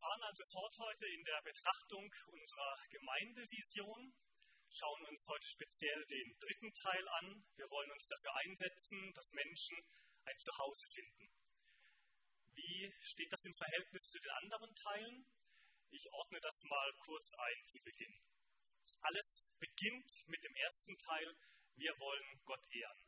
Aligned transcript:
fahren 0.00 0.22
also 0.22 0.44
fort 0.46 0.78
heute 0.78 1.06
in 1.06 1.24
der 1.24 1.42
Betrachtung 1.42 2.14
unserer 2.32 2.78
Gemeindevision, 2.88 4.14
schauen 4.70 5.04
uns 5.06 5.28
heute 5.28 5.46
speziell 5.46 6.06
den 6.06 6.38
dritten 6.38 6.72
Teil 6.72 7.08
an. 7.20 7.44
Wir 7.56 7.68
wollen 7.68 7.90
uns 7.92 8.06
dafür 8.06 8.34
einsetzen, 8.36 9.12
dass 9.12 9.30
Menschen 9.32 9.76
ein 10.24 10.38
Zuhause 10.38 10.86
finden. 10.88 11.28
Wie 12.54 12.92
steht 13.00 13.30
das 13.30 13.44
im 13.44 13.54
Verhältnis 13.54 14.10
zu 14.10 14.18
den 14.18 14.30
anderen 14.42 14.74
Teilen? 14.74 15.26
Ich 15.90 16.10
ordne 16.12 16.40
das 16.40 16.62
mal 16.64 16.92
kurz 17.00 17.34
ein 17.34 17.68
zu 17.68 17.78
Beginn. 17.82 18.20
Alles 19.02 19.44
beginnt 19.58 20.24
mit 20.26 20.42
dem 20.44 20.54
ersten 20.56 20.96
Teil, 20.96 21.36
wir 21.76 21.92
wollen 21.98 22.40
Gott 22.44 22.64
ehren. 22.70 23.04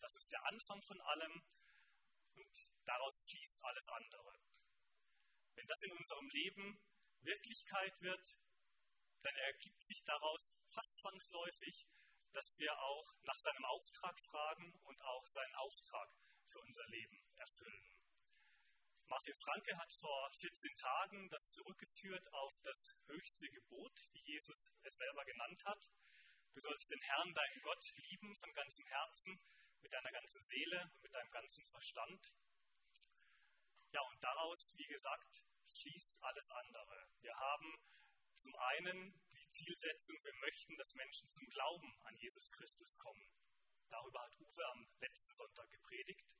Das 0.00 0.14
ist 0.14 0.30
der 0.30 0.44
Anfang 0.46 0.80
von 0.82 1.00
allem 1.00 1.42
und 2.34 2.70
daraus 2.84 3.22
fließt 3.28 3.58
alles 3.64 3.88
andere. 3.88 4.35
Wenn 5.56 5.66
das 5.66 5.82
in 5.82 5.92
unserem 5.92 6.28
Leben 6.30 6.78
Wirklichkeit 7.22 8.00
wird, 8.00 8.36
dann 9.22 9.34
ergibt 9.36 9.82
sich 9.82 10.02
daraus 10.04 10.54
fast 10.68 10.96
zwangsläufig, 10.98 11.86
dass 12.32 12.58
wir 12.58 12.78
auch 12.78 13.14
nach 13.22 13.38
seinem 13.38 13.64
Auftrag 13.64 14.20
fragen 14.20 14.72
und 14.84 15.00
auch 15.02 15.26
seinen 15.26 15.54
Auftrag 15.56 16.10
für 16.46 16.60
unser 16.60 16.86
Leben 16.86 17.18
erfüllen. 17.36 17.96
Martin 19.08 19.34
Franke 19.34 19.76
hat 19.76 19.92
vor 19.94 20.30
14 20.32 20.74
Tagen 20.76 21.28
das 21.30 21.52
zurückgeführt 21.54 22.32
auf 22.32 22.54
das 22.62 22.94
höchste 23.06 23.48
Gebot, 23.48 24.02
wie 24.12 24.32
Jesus 24.32 24.70
es 24.82 24.96
selber 24.96 25.24
genannt 25.24 25.64
hat. 25.64 25.90
Du 26.52 26.60
sollst 26.60 26.90
den 26.90 27.00
Herrn, 27.02 27.32
deinen 27.32 27.62
Gott, 27.62 27.92
lieben 27.96 28.34
von 28.36 28.52
ganzem 28.52 28.86
Herzen, 28.86 29.40
mit 29.80 29.92
deiner 29.92 30.10
ganzen 30.10 30.42
Seele 30.42 30.90
und 30.94 31.02
mit 31.02 31.14
deinem 31.14 31.30
ganzen 31.30 31.64
Verstand. 31.66 32.32
Daraus, 34.20 34.72
wie 34.76 34.86
gesagt, 34.86 35.42
fließt 35.66 36.16
alles 36.22 36.50
andere. 36.50 37.08
Wir 37.20 37.34
haben 37.34 37.74
zum 38.36 38.54
einen 38.54 39.14
die 39.32 39.50
Zielsetzung, 39.50 40.16
wir 40.22 40.34
möchten, 40.40 40.76
dass 40.76 40.94
Menschen 40.94 41.28
zum 41.30 41.46
Glauben 41.48 41.98
an 42.04 42.16
Jesus 42.16 42.50
Christus 42.52 42.96
kommen. 42.98 43.30
Darüber 43.88 44.20
hat 44.22 44.36
Uwe 44.38 44.66
am 44.72 44.86
letzten 45.00 45.34
Sonntag 45.34 45.70
gepredigt. 45.70 46.36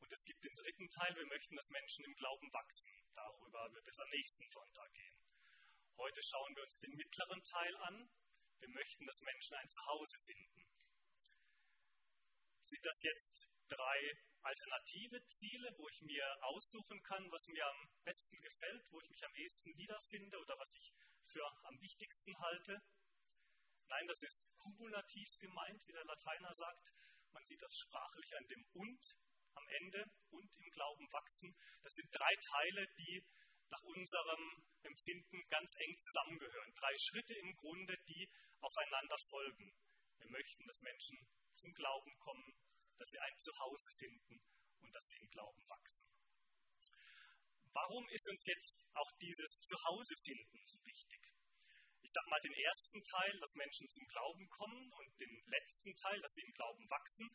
Und 0.00 0.12
es 0.12 0.24
gibt 0.24 0.44
den 0.44 0.54
dritten 0.54 0.88
Teil, 0.90 1.14
wir 1.16 1.26
möchten, 1.26 1.56
dass 1.56 1.70
Menschen 1.70 2.04
im 2.04 2.14
Glauben 2.14 2.52
wachsen. 2.52 2.92
Darüber 3.14 3.72
wird 3.72 3.88
es 3.88 3.98
am 3.98 4.08
nächsten 4.10 4.50
Sonntag 4.50 4.92
gehen. 4.92 5.18
Heute 5.96 6.22
schauen 6.22 6.56
wir 6.56 6.62
uns 6.62 6.78
den 6.78 6.94
mittleren 6.94 7.42
Teil 7.42 7.76
an. 7.76 8.10
Wir 8.58 8.68
möchten, 8.70 9.06
dass 9.06 9.20
Menschen 9.20 9.54
ein 9.56 9.68
Zuhause 9.68 10.18
finden. 10.18 10.66
Sind 12.62 12.84
das 12.84 13.02
jetzt 13.02 13.48
drei 13.68 14.18
alternative 14.44 15.24
Ziele, 15.26 15.74
wo 15.76 15.88
ich 15.88 16.02
mir 16.02 16.24
aussuchen 16.42 17.02
kann, 17.02 17.30
was 17.30 17.46
mir 17.48 17.66
am 17.66 17.88
besten 18.04 18.40
gefällt, 18.40 18.84
wo 18.90 19.00
ich 19.00 19.10
mich 19.10 19.24
am 19.24 19.34
ehesten 19.34 19.76
wiederfinde 19.76 20.38
oder 20.38 20.58
was 20.58 20.74
ich 20.74 20.92
für 21.24 21.44
am 21.64 21.80
wichtigsten 21.80 22.38
halte? 22.38 22.80
Nein, 23.88 24.06
das 24.06 24.22
ist 24.22 24.44
kumulativ 24.56 25.28
gemeint, 25.40 25.82
wie 25.86 25.92
der 25.92 26.04
Lateiner 26.04 26.54
sagt. 26.54 26.92
Man 27.32 27.44
sieht 27.44 27.60
das 27.62 27.76
sprachlich 27.76 28.36
an 28.36 28.46
dem 28.48 28.64
und 28.74 29.16
am 29.54 29.68
Ende 29.80 30.04
und 30.30 30.56
im 30.56 30.70
Glauben 30.70 31.12
wachsen. 31.12 31.54
Das 31.82 31.92
sind 31.94 32.08
drei 32.12 32.34
Teile, 32.36 32.86
die 32.98 33.24
nach 33.70 33.82
unserem 33.82 34.64
Empfinden 34.82 35.42
ganz 35.48 35.74
eng 35.76 35.98
zusammengehören. 35.98 36.72
Drei 36.74 36.94
Schritte 36.98 37.34
im 37.34 37.54
Grunde, 37.56 37.96
die 38.06 38.30
aufeinander 38.60 39.16
folgen. 39.28 39.72
Wir 40.18 40.30
möchten, 40.30 40.66
dass 40.66 40.80
Menschen 40.80 41.18
zum 41.56 41.72
Glauben 41.74 42.18
kommen, 42.18 42.53
dass 42.98 43.10
sie 43.10 43.18
ein 43.18 43.38
Zuhause 43.38 43.90
finden 43.98 44.40
und 44.80 44.94
dass 44.94 45.06
sie 45.08 45.16
im 45.16 45.28
Glauben 45.30 45.62
wachsen. 45.68 46.06
Warum 47.72 48.08
ist 48.10 48.28
uns 48.28 48.46
jetzt 48.46 48.78
auch 48.94 49.10
dieses 49.20 49.60
Zuhause 49.60 50.14
finden 50.22 50.62
so 50.64 50.78
wichtig? 50.84 51.34
Ich 52.02 52.12
sage 52.12 52.30
mal 52.30 52.40
den 52.40 52.52
ersten 52.52 53.02
Teil, 53.02 53.40
dass 53.40 53.54
Menschen 53.54 53.88
zum 53.88 54.06
Glauben 54.06 54.48
kommen 54.50 54.92
und 54.92 55.20
den 55.20 55.42
letzten 55.46 55.96
Teil, 55.96 56.20
dass 56.20 56.32
sie 56.34 56.42
im 56.42 56.52
Glauben 56.52 56.88
wachsen. 56.90 57.28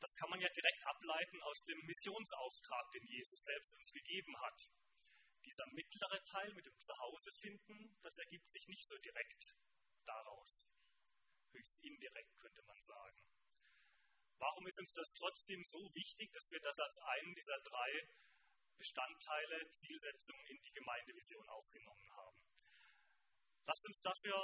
Das 0.00 0.14
kann 0.16 0.30
man 0.30 0.40
ja 0.40 0.48
direkt 0.48 0.82
ableiten 0.84 1.42
aus 1.42 1.62
dem 1.64 1.78
Missionsauftrag, 1.84 2.90
den 2.92 3.06
Jesus 3.06 3.40
selbst 3.42 3.74
uns 3.74 3.92
gegeben 3.92 4.34
hat. 4.40 4.68
Dieser 5.44 5.66
mittlere 5.72 6.22
Teil 6.24 6.52
mit 6.54 6.66
dem 6.66 6.78
Zuhause 6.80 7.30
finden, 7.32 7.98
das 8.02 8.16
ergibt 8.16 8.50
sich 8.50 8.66
nicht 8.66 8.88
so 8.88 8.96
direkt 8.98 9.54
daraus. 10.06 10.66
Höchst 11.52 11.78
indirekt 11.84 12.38
könnte 12.38 12.62
man 12.62 12.80
sagen. 12.82 13.33
Warum 14.44 14.66
ist 14.66 14.78
uns 14.78 14.92
das 14.92 15.08
trotzdem 15.16 15.64
so 15.64 15.80
wichtig, 15.94 16.30
dass 16.34 16.50
wir 16.52 16.60
das 16.60 16.78
als 16.78 16.98
einen 16.98 17.34
dieser 17.34 17.58
drei 17.64 17.90
Bestandteile, 18.76 19.70
Zielsetzungen 19.72 20.44
in 20.48 20.60
die 20.60 20.72
Gemeindevision 20.72 21.48
aufgenommen 21.48 22.10
haben? 22.12 22.36
Lasst 23.64 23.86
uns 23.86 24.00
dafür 24.00 24.36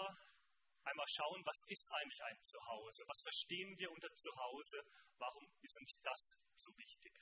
einmal 0.85 1.07
schauen, 1.07 1.45
was 1.45 1.61
ist 1.69 1.87
eigentlich 1.93 2.23
ein 2.23 2.43
Zuhause? 2.43 3.05
Was 3.09 3.21
verstehen 3.21 3.77
wir 3.77 3.91
unter 3.93 4.09
Zuhause? 4.17 4.81
Warum 5.19 5.45
ist 5.61 5.77
uns 5.77 5.93
das 6.01 6.33
so 6.57 6.73
wichtig? 6.79 7.13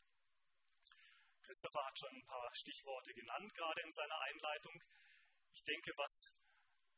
Christopher 1.43 1.85
hat 1.85 1.99
schon 1.99 2.15
ein 2.15 2.27
paar 2.27 2.55
Stichworte 2.55 3.13
genannt, 3.13 3.53
gerade 3.55 3.81
in 3.83 3.93
seiner 3.93 4.21
Einleitung. 4.21 4.81
Ich 5.51 5.65
denke, 5.65 5.91
was 5.97 6.31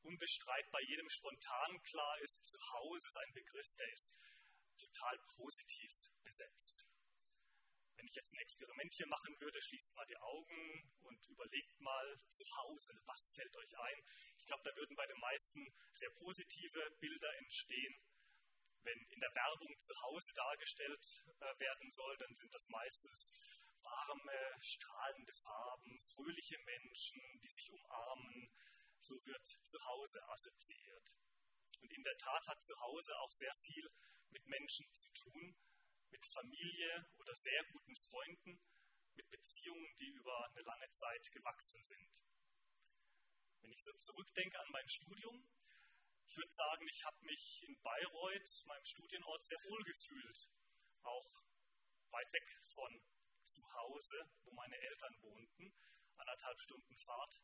unbestreitbar 0.02 0.82
jedem 0.82 1.08
spontan 1.08 1.82
klar 1.84 2.18
ist, 2.20 2.44
Zuhause 2.44 3.08
ist 3.08 3.16
ein 3.16 3.32
Begriff, 3.32 3.74
der 3.78 3.92
ist 3.94 4.12
total 4.80 5.18
positiv 5.36 5.92
besetzt. 6.22 6.86
Wenn 7.96 8.06
ich 8.06 8.14
jetzt 8.14 8.32
ein 8.32 8.40
Experiment 8.40 8.94
hier 8.94 9.06
machen 9.08 9.38
würde, 9.40 9.60
schließt 9.60 9.94
mal 9.94 10.06
die 10.06 10.16
Augen 10.16 10.90
und 11.02 11.26
überlegt 11.26 11.78
mal 11.80 12.18
zu 12.30 12.44
Hause, 12.56 12.94
was 13.04 13.30
fällt 13.32 13.54
euch 13.56 13.78
ein? 13.78 14.04
Ich 14.38 14.46
glaube, 14.46 14.62
da 14.64 14.74
würden 14.76 14.96
bei 14.96 15.06
den 15.06 15.20
meisten 15.20 15.66
sehr 15.92 16.10
positive 16.10 16.80
Bilder 16.98 17.36
entstehen. 17.38 17.94
Wenn 18.82 18.98
in 19.10 19.20
der 19.20 19.34
Werbung 19.34 19.78
zu 19.80 19.94
Hause 20.00 20.32
dargestellt 20.32 21.24
äh, 21.40 21.58
werden 21.58 21.92
soll, 21.92 22.16
dann 22.16 22.34
sind 22.34 22.54
das 22.54 22.66
meistens 22.70 23.32
warme, 23.82 24.56
strahlende 24.60 25.34
Farben, 25.34 26.00
fröhliche 26.00 26.58
Menschen, 26.58 27.20
die 27.42 27.50
sich 27.50 27.70
umarmen. 27.70 28.50
So 29.00 29.14
wird 29.26 29.46
zu 29.46 29.84
Hause 29.84 30.26
assoziiert. 30.28 31.14
Und 31.80 31.92
in 31.92 32.02
der 32.02 32.16
Tat 32.16 32.46
hat 32.48 32.64
zu 32.64 32.78
Hause 32.80 33.18
auch 33.18 33.30
sehr 33.30 33.54
viel 33.54 33.90
mit 34.30 34.46
Menschen 34.46 34.92
zu 34.94 35.08
tun, 35.12 35.56
mit 36.10 36.26
Familie 36.26 37.06
oder 37.18 37.34
sehr 37.34 37.64
guten 37.72 37.94
Freunden, 37.94 38.60
mit 39.14 39.28
Beziehungen, 39.30 39.94
die 39.96 40.10
über 40.10 40.48
eine 40.50 40.62
lange 40.62 40.90
Zeit 40.92 41.30
gewachsen 41.32 41.82
sind. 41.84 42.20
Wenn 43.60 43.72
ich 43.72 43.82
so 43.82 43.92
zurückdenke 43.92 44.58
an 44.58 44.70
mein 44.70 44.88
Studium, 44.88 45.46
ich 46.26 46.36
würde 46.36 46.52
sagen, 46.52 46.86
ich 46.88 47.04
habe 47.04 47.24
mich 47.24 47.62
in 47.64 47.80
Bayreuth, 47.82 48.64
meinem 48.66 48.84
Studienort, 48.84 49.44
sehr 49.44 49.58
wohl 49.64 49.82
gefühlt. 49.82 50.48
Auch 51.02 51.42
weit 52.10 52.32
weg 52.32 52.62
von 52.74 53.02
zu 53.44 53.62
Hause, 53.72 54.30
wo 54.44 54.52
meine 54.52 54.76
Eltern 54.76 55.22
wohnten, 55.22 55.74
anderthalb 56.16 56.60
Stunden 56.60 56.96
Fahrt. 56.98 57.42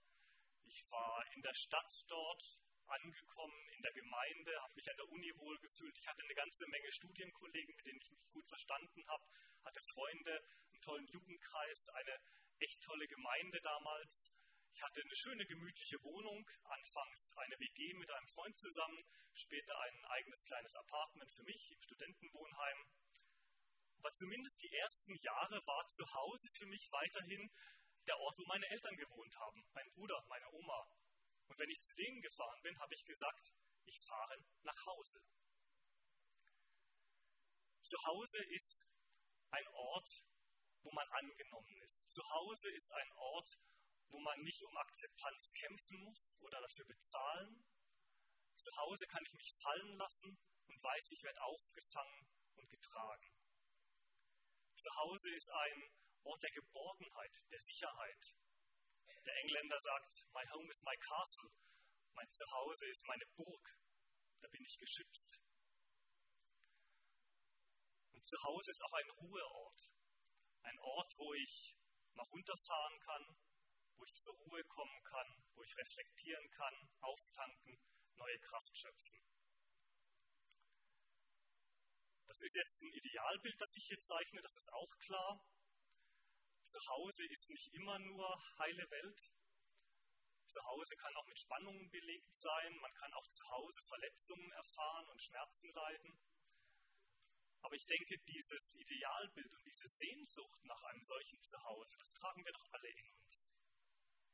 Ich 0.67 0.89
war 0.91 1.25
in 1.33 1.43
der 1.43 1.55
Stadt 1.55 2.05
dort, 2.07 2.61
angekommen 2.89 3.69
in 3.77 3.83
der 3.83 3.93
Gemeinde, 3.93 4.63
habe 4.63 4.75
mich 4.75 4.91
an 4.91 4.97
der 4.97 5.09
Uni 5.09 5.33
wohlgefühlt. 5.37 5.97
Ich 5.99 6.07
hatte 6.07 6.23
eine 6.23 6.35
ganze 6.35 6.67
Menge 6.69 6.91
Studienkollegen, 6.93 7.75
mit 7.75 7.87
denen 7.87 8.01
ich 8.01 8.11
mich 8.11 8.29
gut 8.31 8.49
verstanden 8.49 9.07
habe, 9.07 9.25
hatte 9.65 9.81
Freunde, 9.93 10.45
einen 10.71 10.81
tollen 10.81 11.07
Jugendkreis, 11.09 11.89
eine 11.91 12.19
echt 12.59 12.81
tolle 12.83 13.07
Gemeinde 13.07 13.61
damals. 13.61 14.31
Ich 14.73 14.83
hatte 14.83 15.01
eine 15.01 15.17
schöne, 15.17 15.47
gemütliche 15.47 16.03
Wohnung, 16.03 16.49
anfangs 16.65 17.33
eine 17.37 17.59
WG 17.59 17.95
mit 17.95 18.11
einem 18.11 18.29
Freund 18.29 18.59
zusammen, 18.59 19.05
später 19.33 19.79
ein 19.81 20.05
eigenes 20.05 20.45
kleines 20.45 20.77
Apartment 20.77 21.33
für 21.33 21.45
mich 21.45 21.73
im 21.73 21.81
Studentenwohnheim. 21.81 22.85
Aber 23.99 24.13
zumindest 24.13 24.63
die 24.63 24.73
ersten 24.73 25.15
Jahre 25.17 25.67
war 25.67 25.87
zu 25.89 26.05
Hause 26.13 26.49
für 26.59 26.67
mich 26.67 26.89
weiterhin 26.93 27.51
der 28.07 28.19
Ort, 28.19 28.39
wo 28.39 28.45
meine 28.47 28.69
Eltern 28.69 28.97
gewohnt 28.97 29.35
haben, 29.39 29.65
mein 29.73 29.91
Bruder, 29.93 30.23
meine 30.29 30.49
Oma, 30.53 30.87
und 31.49 31.59
wenn 31.59 31.71
ich 31.71 31.83
zu 31.83 31.95
denen 31.95 32.21
gefahren 32.21 32.63
bin, 32.63 32.79
habe 32.79 32.95
ich 32.95 33.05
gesagt, 33.05 33.53
ich 33.85 33.99
fahre 34.01 34.37
nach 34.63 34.87
Hause. 34.87 35.21
Zu 37.83 37.97
Hause 38.05 38.43
ist 38.51 38.85
ein 39.51 39.67
Ort, 39.69 40.25
wo 40.83 40.91
man 40.93 41.09
angenommen 41.09 41.83
ist. 41.83 42.11
Zu 42.11 42.23
Hause 42.31 42.71
ist 42.71 42.91
ein 42.93 43.13
Ort, 43.13 43.59
wo 44.09 44.19
man 44.19 44.41
nicht 44.43 44.63
um 44.63 44.77
Akzeptanz 44.77 45.53
kämpfen 45.53 45.99
muss 46.05 46.37
oder 46.41 46.61
dafür 46.61 46.85
bezahlen. 46.87 47.65
Zu 48.57 48.75
Hause 48.77 49.07
kann 49.07 49.25
ich 49.25 49.35
mich 49.35 49.53
fallen 49.63 49.97
lassen 49.97 50.39
und 50.67 50.83
weiß, 50.83 51.11
ich 51.11 51.23
werde 51.23 51.43
aufgefangen 51.43 52.27
und 52.57 52.69
getragen. 52.71 53.31
Zu 54.77 54.91
Hause 54.97 55.35
ist 55.35 55.51
ein 55.51 55.91
Ort 56.25 56.43
der 56.43 56.51
Geborgenheit, 56.51 57.33
der 57.51 57.61
Sicherheit, 57.61 58.35
der 59.27 59.37
Engländer 59.43 59.81
sagt, 59.81 60.27
My 60.33 60.45
home 60.55 60.71
is 60.71 60.83
my 60.83 60.97
castle. 60.97 61.51
Mein 62.15 62.31
Zuhause 62.31 62.87
ist 62.89 63.05
meine 63.07 63.27
Burg. 63.35 63.67
Da 64.41 64.49
bin 64.49 64.65
ich 64.65 64.79
geschützt. 64.79 65.37
Und 68.13 68.25
Zuhause 68.27 68.71
ist 68.71 68.83
auch 68.83 68.93
ein 68.93 69.11
Ruheort. 69.11 69.91
Ein 70.63 70.79
Ort, 70.79 71.13
wo 71.19 71.35
ich 71.35 71.77
mal 72.15 72.27
runterfahren 72.31 72.99
kann, 73.01 73.37
wo 73.97 74.05
ich 74.05 74.15
zur 74.15 74.35
Ruhe 74.35 74.65
kommen 74.65 75.03
kann, 75.05 75.47
ich 75.67 75.77
reflektieren 75.77 76.49
kann, 76.51 76.75
auftanken, 77.01 77.79
neue 78.15 78.39
Kraft 78.41 78.77
schöpfen. 78.77 79.21
Das 82.27 82.41
ist 82.41 82.55
jetzt 82.55 82.83
ein 82.83 82.93
Idealbild, 82.93 83.61
das 83.61 83.77
ich 83.77 83.87
hier 83.87 84.01
zeichne, 84.01 84.41
das 84.41 84.57
ist 84.57 84.73
auch 84.73 84.99
klar. 84.99 85.45
Zu 86.67 86.81
Hause 86.89 87.25
ist 87.31 87.49
nicht 87.51 87.73
immer 87.75 87.97
nur 88.01 88.27
heile 88.59 88.91
Welt. 88.91 89.31
Zu 90.49 90.61
Hause 90.65 90.97
kann 90.97 91.15
auch 91.17 91.27
mit 91.27 91.39
Spannungen 91.39 91.89
belegt 91.91 92.37
sein. 92.37 92.77
Man 92.81 92.93
kann 92.95 93.15
auch 93.15 93.29
zu 93.29 93.49
Hause 93.49 93.81
Verletzungen 93.83 94.51
erfahren 94.51 95.09
und 95.09 95.23
Schmerzen 95.23 95.71
leiden. 95.73 96.19
Aber 97.63 97.75
ich 97.75 97.87
denke, 97.87 98.19
dieses 98.19 98.75
Idealbild 98.75 99.55
und 99.55 99.65
diese 99.67 99.89
Sehnsucht 99.89 100.65
nach 100.65 100.83
einem 100.83 101.05
solchen 101.05 101.41
Zuhause, 101.43 101.97
das 101.99 102.13
tragen 102.15 102.45
wir 102.45 102.53
doch 102.53 102.67
alle 102.73 102.89
in 102.89 103.11
uns. 103.23 103.49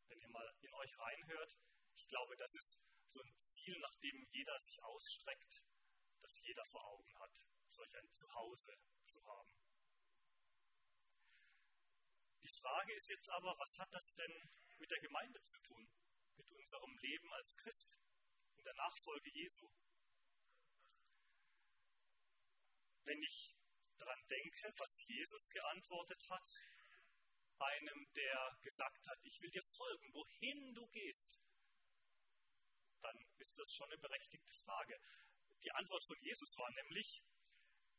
Wenn 0.09 0.21
ihr 0.21 0.29
mal 0.29 0.57
in 0.61 0.73
euch 0.73 0.99
reinhört, 0.99 1.59
ich 1.95 2.09
glaube, 2.09 2.37
das 2.37 2.55
ist 2.55 2.79
so 3.09 3.21
ein 3.21 3.35
Ziel, 3.41 3.79
nach 3.79 3.95
dem 3.97 4.27
jeder 4.31 4.59
sich 4.61 4.83
ausstreckt, 4.83 5.63
das 6.21 6.41
jeder 6.41 6.65
vor 6.65 6.85
Augen 6.87 7.19
hat, 7.19 7.45
solch 7.69 7.95
ein 7.99 8.13
Zuhause 8.13 8.75
zu 9.07 9.23
haben. 9.25 9.62
Die 12.43 12.49
Frage 12.61 12.93
ist 12.95 13.09
jetzt 13.09 13.31
aber, 13.31 13.57
was 13.59 13.79
hat 13.79 13.93
das 13.93 14.13
denn 14.15 14.51
mit 14.79 14.91
der 14.91 15.01
Gemeinde 15.01 15.43
zu 15.43 15.59
tun, 15.61 15.89
mit 16.37 16.51
unserem 16.51 16.99
Leben 16.99 17.33
als 17.35 17.57
Christ 17.57 17.97
in 18.57 18.65
der 18.65 18.75
Nachfolge 18.75 19.31
Jesu? 19.31 19.71
wenn 23.05 23.23
ich 23.23 23.55
daran 23.99 24.21
denke, 24.29 24.73
was 24.79 25.05
Jesus 25.07 25.49
geantwortet 25.51 26.29
hat, 26.31 26.49
einem, 27.59 28.13
der 28.15 28.59
gesagt 28.63 29.07
hat, 29.07 29.19
ich 29.23 29.41
will 29.41 29.51
dir 29.51 29.63
folgen, 29.63 30.13
wohin 30.15 30.75
du 30.75 30.87
gehst, 30.89 31.39
dann 33.03 33.17
ist 33.39 33.59
das 33.59 33.73
schon 33.73 33.91
eine 33.91 34.01
berechtigte 34.01 34.53
Frage. 34.65 34.99
Die 35.63 35.73
Antwort 35.73 36.05
von 36.05 36.19
Jesus 36.21 36.57
war 36.59 36.71
nämlich, 36.73 37.23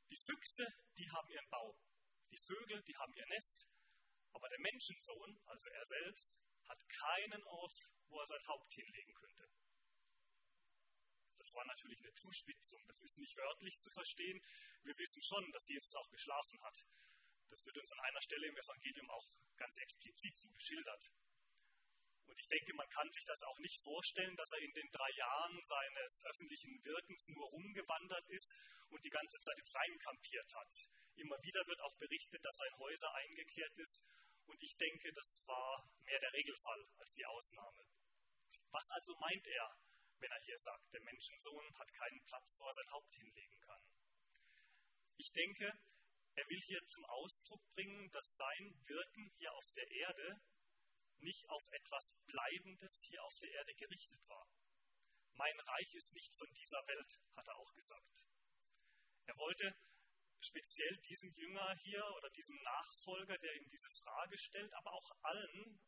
die 0.10 0.18
Füchse, 0.18 0.68
die 0.98 1.10
haben 1.10 1.30
ihren 1.30 1.50
Bau, 1.50 1.78
die 2.32 2.38
Vögel, 2.38 2.82
die 2.84 2.96
haben 2.98 3.14
ihr 3.14 3.26
Nest, 3.28 3.66
aber 4.34 4.50
der 4.50 4.60
Menschensohn, 4.60 5.40
also 5.46 5.70
er 5.70 5.86
selbst, 5.86 6.34
hat 6.68 6.80
keinen 6.90 7.44
Ort, 7.44 7.74
wo 8.10 8.20
er 8.20 8.28
sein 8.28 8.48
Haupt 8.48 8.74
hinlegen 8.74 9.14
könnte. 9.14 9.50
Das 11.38 11.54
war 11.56 11.66
natürlich 11.66 12.00
eine 12.00 12.14
Zuspitzung. 12.16 12.82
Das 12.88 13.02
ist 13.02 13.18
nicht 13.20 13.36
wörtlich 13.36 13.78
zu 13.80 13.92
verstehen. 13.92 14.42
Wir 14.84 14.98
wissen 14.98 15.22
schon, 15.22 15.52
dass 15.52 15.68
Jesus 15.68 15.94
auch 15.96 16.10
geschlafen 16.10 16.62
hat. 16.64 16.86
Das 17.50 17.66
wird 17.66 17.78
uns 17.78 17.92
an 17.92 18.00
einer 18.00 18.22
Stelle 18.22 18.48
im 18.48 18.58
Evangelium 18.58 19.10
auch 19.12 19.28
ganz 19.58 19.78
explizit 19.78 20.38
so 20.38 20.48
geschildert. 20.50 21.12
Und 22.26 22.40
ich 22.40 22.48
denke, 22.48 22.74
man 22.74 22.90
kann 22.90 23.12
sich 23.12 23.26
das 23.26 23.44
auch 23.44 23.60
nicht 23.60 23.78
vorstellen, 23.84 24.36
dass 24.38 24.52
er 24.54 24.60
in 24.60 24.74
den 24.74 24.90
drei 24.90 25.12
Jahren 25.18 25.60
seines 25.66 26.24
öffentlichen 26.26 26.84
Wirkens 26.84 27.28
nur 27.30 27.46
rumgewandert 27.50 28.28
ist 28.30 28.56
und 28.90 29.04
die 29.04 29.10
ganze 29.10 29.40
Zeit 29.42 29.60
im 29.60 29.68
Freien 29.68 30.00
kampiert 30.00 30.54
hat. 30.56 30.74
Immer 31.16 31.42
wieder 31.44 31.66
wird 31.68 31.80
auch 31.82 31.96
berichtet, 31.98 32.44
dass 32.44 32.58
sein 32.58 32.78
Häuser 32.78 33.14
eingekehrt 33.14 33.78
ist. 33.78 34.04
Und 34.46 34.62
ich 34.62 34.76
denke, 34.76 35.12
das 35.14 35.42
war 35.46 35.90
mehr 36.04 36.20
der 36.20 36.34
Regelfall 36.34 36.86
als 36.98 37.14
die 37.14 37.26
Ausnahme. 37.26 37.86
Was 38.72 38.90
also 38.92 39.16
meint 39.20 39.48
er 39.48 39.78
wenn 40.24 40.32
er 40.32 40.40
hier 40.40 40.58
sagt, 40.58 40.94
der 40.94 41.02
Menschensohn 41.02 41.78
hat 41.78 41.94
keinen 41.94 42.24
Platz, 42.24 42.58
wo 42.58 42.66
er 42.66 42.74
sein 42.74 42.92
Haupt 42.92 43.14
hinlegen 43.14 43.60
kann. 43.60 43.84
Ich 45.18 45.30
denke, 45.34 45.66
er 46.36 46.48
will 46.48 46.62
hier 46.62 46.80
zum 46.88 47.04
Ausdruck 47.06 47.62
bringen, 47.76 48.10
dass 48.12 48.38
sein 48.38 48.74
Wirken 48.88 49.30
hier 49.38 49.54
auf 49.54 49.70
der 49.76 49.92
Erde 49.92 50.42
nicht 51.20 51.48
auf 51.50 51.64
etwas 51.72 52.14
Bleibendes 52.26 53.04
hier 53.04 53.22
auf 53.24 53.38
der 53.40 53.52
Erde 53.52 53.74
gerichtet 53.76 54.22
war. 54.30 54.48
Mein 55.34 55.60
Reich 55.60 55.94
ist 55.94 56.14
nicht 56.14 56.34
von 56.34 56.48
dieser 56.54 56.88
Welt, 56.88 57.20
hat 57.36 57.48
er 57.48 57.58
auch 57.58 57.74
gesagt. 57.74 58.24
Er 59.26 59.38
wollte 59.38 59.76
speziell 60.44 60.98
diesem 61.10 61.32
Jünger 61.34 61.76
hier 61.76 62.06
oder 62.18 62.30
diesem 62.32 62.56
Nachfolger, 62.62 63.38
der 63.38 63.56
ihm 63.56 63.70
diese 63.70 63.90
Frage 63.90 64.38
stellt, 64.38 64.74
aber 64.74 64.92
auch 64.94 65.12
allen 65.22 65.80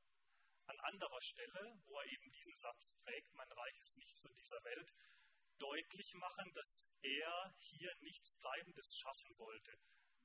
an 0.67 0.79
anderer 0.79 1.21
Stelle, 1.21 1.79
wo 1.85 1.99
er 1.99 2.05
eben 2.07 2.31
diesen 2.31 2.57
Satz 2.57 2.93
prägt, 3.03 3.33
mein 3.33 3.51
Reich 3.51 3.79
ist 3.79 3.97
nicht 3.97 4.17
von 4.19 4.33
dieser 4.33 4.63
Welt, 4.63 4.93
deutlich 5.59 6.13
machen, 6.15 6.51
dass 6.53 6.85
er 7.01 7.55
hier 7.59 7.93
nichts 8.01 8.33
Bleibendes 8.39 8.95
schaffen 8.97 9.37
wollte. 9.37 9.77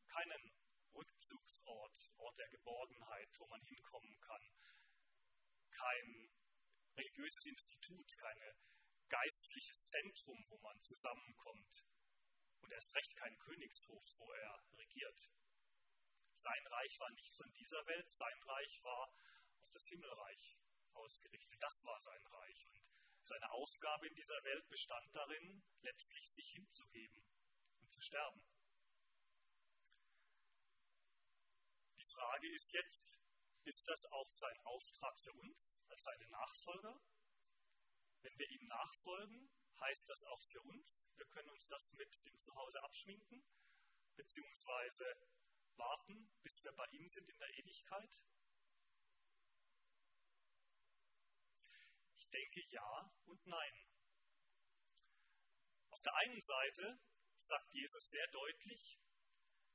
Keinen 0.06 0.52
Rückzugsort, 0.94 2.12
Ort 2.16 2.38
der 2.38 2.48
Geborgenheit, 2.48 3.28
wo 3.38 3.46
man 3.46 3.60
hinkommen 3.62 4.18
kann. 4.20 4.42
Kein 5.70 6.30
religiöses 6.96 7.46
Institut, 7.46 8.16
kein 8.18 8.38
geistliches 9.08 9.88
Zentrum, 9.88 10.44
wo 10.48 10.58
man 10.58 10.80
zusammenkommt. 10.80 11.84
Und 12.60 12.72
erst 12.72 12.94
recht 12.94 13.16
kein 13.16 13.38
Königshof, 13.38 14.18
wo 14.18 14.32
er 14.32 14.64
regiert. 14.78 15.30
Sein 16.34 16.66
Reich 16.66 16.98
war 17.00 17.10
nicht 17.10 17.34
von 17.34 17.52
dieser 17.52 17.86
Welt, 17.86 18.10
sein 18.10 18.42
Reich 18.42 18.82
war 18.82 19.12
auf 19.60 19.70
das 19.70 19.86
Himmelreich 19.88 20.58
ausgerichtet. 20.94 21.62
Das 21.62 21.84
war 21.84 22.00
sein 22.00 22.26
Reich. 22.26 22.66
Und 23.18 23.26
seine 23.26 23.50
Aufgabe 23.50 24.06
in 24.06 24.14
dieser 24.14 24.42
Welt 24.44 24.68
bestand 24.68 25.14
darin, 25.14 25.62
letztlich 25.82 26.30
sich 26.30 26.50
hinzugeben 26.52 27.22
und 27.80 27.92
zu 27.92 28.00
sterben. 28.00 28.42
Die 31.98 32.04
Frage 32.04 32.52
ist 32.54 32.72
jetzt, 32.72 33.20
ist 33.64 33.86
das 33.86 34.06
auch 34.06 34.30
sein 34.30 34.58
Auftrag 34.64 35.18
für 35.20 35.32
uns 35.34 35.78
als 35.88 36.02
seine 36.02 36.26
Nachfolger? 36.28 37.00
Wenn 38.22 38.38
wir 38.38 38.48
ihm 38.50 38.66
nachfolgen, 38.66 39.50
heißt 39.80 40.08
das 40.08 40.24
auch 40.24 40.42
für 40.42 40.60
uns, 40.62 41.08
wir 41.16 41.26
können 41.26 41.50
uns 41.50 41.66
das 41.66 41.92
mit 41.94 42.24
dem 42.26 42.38
Zuhause 42.38 42.82
abschminken, 42.82 43.42
beziehungsweise 44.16 45.04
warten, 45.76 46.30
bis 46.42 46.62
wir 46.64 46.72
bei 46.72 46.86
ihm 46.92 47.08
sind 47.08 47.28
in 47.28 47.38
der 47.38 47.48
Ewigkeit? 47.58 48.20
Ich 52.14 52.28
denke 52.28 52.60
ja 52.68 53.12
und 53.24 53.46
nein. 53.46 53.86
Auf 55.90 56.02
der 56.02 56.14
einen 56.14 56.42
Seite 56.42 57.00
sagt 57.38 57.72
Jesus 57.72 58.08
sehr 58.08 58.26
deutlich, 58.28 59.00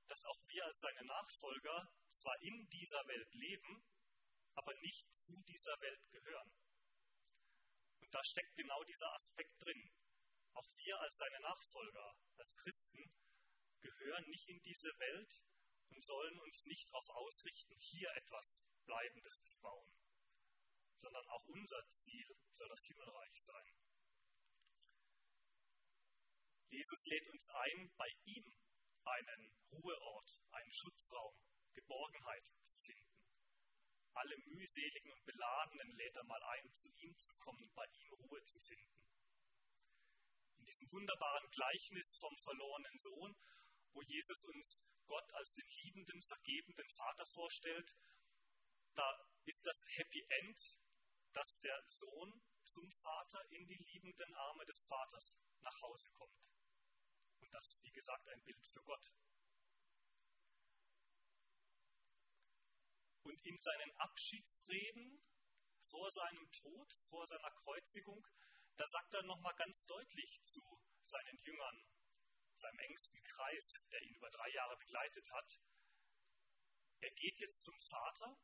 dass 0.07 0.23
auch 0.25 0.39
wir 0.47 0.65
als 0.65 0.79
seine 0.79 1.03
Nachfolger 1.05 1.91
zwar 2.09 2.35
in 2.41 2.67
dieser 2.69 3.07
Welt 3.07 3.33
leben, 3.33 3.83
aber 4.53 4.73
nicht 4.81 5.13
zu 5.13 5.41
dieser 5.43 5.79
Welt 5.81 6.09
gehören. 6.11 6.51
Und 7.99 8.13
da 8.13 8.23
steckt 8.23 8.55
genau 8.55 8.83
dieser 8.83 9.11
Aspekt 9.13 9.61
drin. 9.61 9.91
Auch 10.55 10.67
wir 10.75 10.99
als 10.99 11.17
seine 11.17 11.39
Nachfolger, 11.41 12.15
als 12.37 12.55
Christen, 12.57 13.11
gehören 13.79 14.27
nicht 14.29 14.49
in 14.49 14.61
diese 14.61 14.89
Welt 14.97 15.41
und 15.89 16.03
sollen 16.03 16.39
uns 16.39 16.65
nicht 16.65 16.89
darauf 16.89 17.09
ausrichten, 17.09 17.75
hier 17.77 18.09
etwas 18.15 18.63
Bleibendes 18.85 19.43
zu 19.45 19.57
bauen 19.59 19.95
sondern 21.05 21.27
auch 21.27 21.45
unser 21.45 21.87
Ziel 21.89 22.35
soll 22.51 22.67
das 22.67 22.83
Himmelreich 22.85 23.39
sein. 23.39 23.73
Jesus 26.69 27.05
lädt 27.05 27.27
uns 27.29 27.49
ein, 27.49 27.93
bei 27.95 28.09
ihm 28.25 28.53
einen 29.03 29.53
Ruheort, 29.71 30.41
einen 30.51 30.71
Schutzraum, 30.71 31.37
Geborgenheit 31.73 32.51
zu 32.65 32.79
finden. 32.79 33.21
Alle 34.13 34.35
mühseligen 34.47 35.11
und 35.11 35.25
beladenen 35.25 35.91
lädt 35.95 36.15
er 36.15 36.23
mal 36.23 36.41
ein, 36.43 36.73
zu 36.73 36.89
ihm 36.89 37.15
zu 37.19 37.35
kommen, 37.35 37.71
bei 37.75 37.85
ihm 37.85 38.13
Ruhe 38.13 38.43
zu 38.45 38.59
finden. 38.59 39.04
Diesem 40.65 40.91
wunderbaren 40.91 41.49
Gleichnis 41.51 42.17
vom 42.19 42.35
verlorenen 42.37 42.97
Sohn, 42.97 43.35
wo 43.93 44.01
Jesus 44.01 44.43
uns 44.45 44.83
Gott 45.05 45.33
als 45.33 45.53
den 45.53 45.67
liebenden, 45.83 46.21
vergebenden 46.21 46.89
Vater 46.89 47.25
vorstellt, 47.27 47.95
da 48.95 49.07
ist 49.45 49.65
das 49.65 49.83
Happy 49.97 50.25
End 50.41 50.77
dass 51.35 51.59
der 51.59 51.83
Sohn 51.87 52.41
zum 52.63 52.89
Vater 52.91 53.43
in 53.51 53.67
die 53.67 53.77
liebenden 53.77 54.33
Arme 54.33 54.65
des 54.65 54.85
Vaters 54.85 55.35
nach 55.61 55.81
Hause 55.81 56.09
kommt. 56.11 56.39
Und 57.41 57.53
das, 57.53 57.77
wie 57.83 57.91
gesagt, 57.91 58.27
ein 58.29 58.41
Bild 58.43 58.65
für 58.65 58.81
Gott. 58.83 59.11
Und 63.23 63.45
in 63.45 63.57
seinen 63.59 63.91
Abschiedsreden 63.97 65.21
vor 65.81 66.09
seinem 66.09 66.51
Tod, 66.51 66.93
vor 67.09 67.27
seiner 67.27 67.51
Kreuzigung, 67.51 68.25
da 68.77 68.87
sagt 68.87 69.13
er 69.13 69.23
nochmal 69.23 69.55
ganz 69.55 69.85
deutlich 69.85 70.41
zu 70.43 70.61
seinen 71.03 71.37
Jüngern, 71.39 71.85
seinem 72.57 72.79
engsten 72.79 73.21
Kreis, 73.23 73.81
der 73.91 74.01
ihn 74.01 74.15
über 74.15 74.29
drei 74.29 74.49
Jahre 74.49 74.77
begleitet 74.77 75.31
hat, 75.31 75.59
er 77.01 77.11
geht 77.11 77.37
jetzt 77.39 77.63
zum 77.63 77.79
Vater 77.79 78.37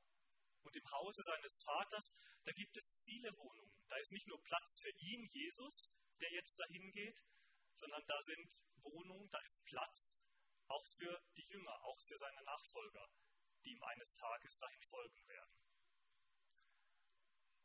und 0.61 0.75
im 0.75 0.91
Hause 0.91 1.23
seines 1.23 1.63
Vaters, 1.63 2.15
da 2.43 2.51
gibt 2.51 2.77
es 2.77 3.01
viele 3.03 3.35
Wohnungen. 3.38 3.73
Da 3.88 3.97
ist 3.97 4.11
nicht 4.11 4.27
nur 4.27 4.41
Platz 4.43 4.79
für 4.79 4.91
ihn, 4.91 5.25
Jesus, 5.25 5.95
der 6.19 6.31
jetzt 6.31 6.59
dahin 6.59 6.91
geht, 6.91 7.19
sondern 7.75 8.05
da 8.05 8.21
sind 8.21 8.61
Wohnungen, 8.83 9.29
da 9.29 9.39
ist 9.39 9.63
Platz 9.65 10.15
auch 10.67 10.88
für 10.88 11.23
die 11.35 11.47
Jünger, 11.50 11.73
auch 11.83 12.00
für 12.01 12.17
seine 12.17 12.43
Nachfolger, 12.43 13.09
die 13.63 13.71
ihm 13.71 13.83
eines 13.83 14.13
Tages 14.13 14.57
dahin 14.57 14.81
folgen 14.83 15.27
werden. 15.27 15.55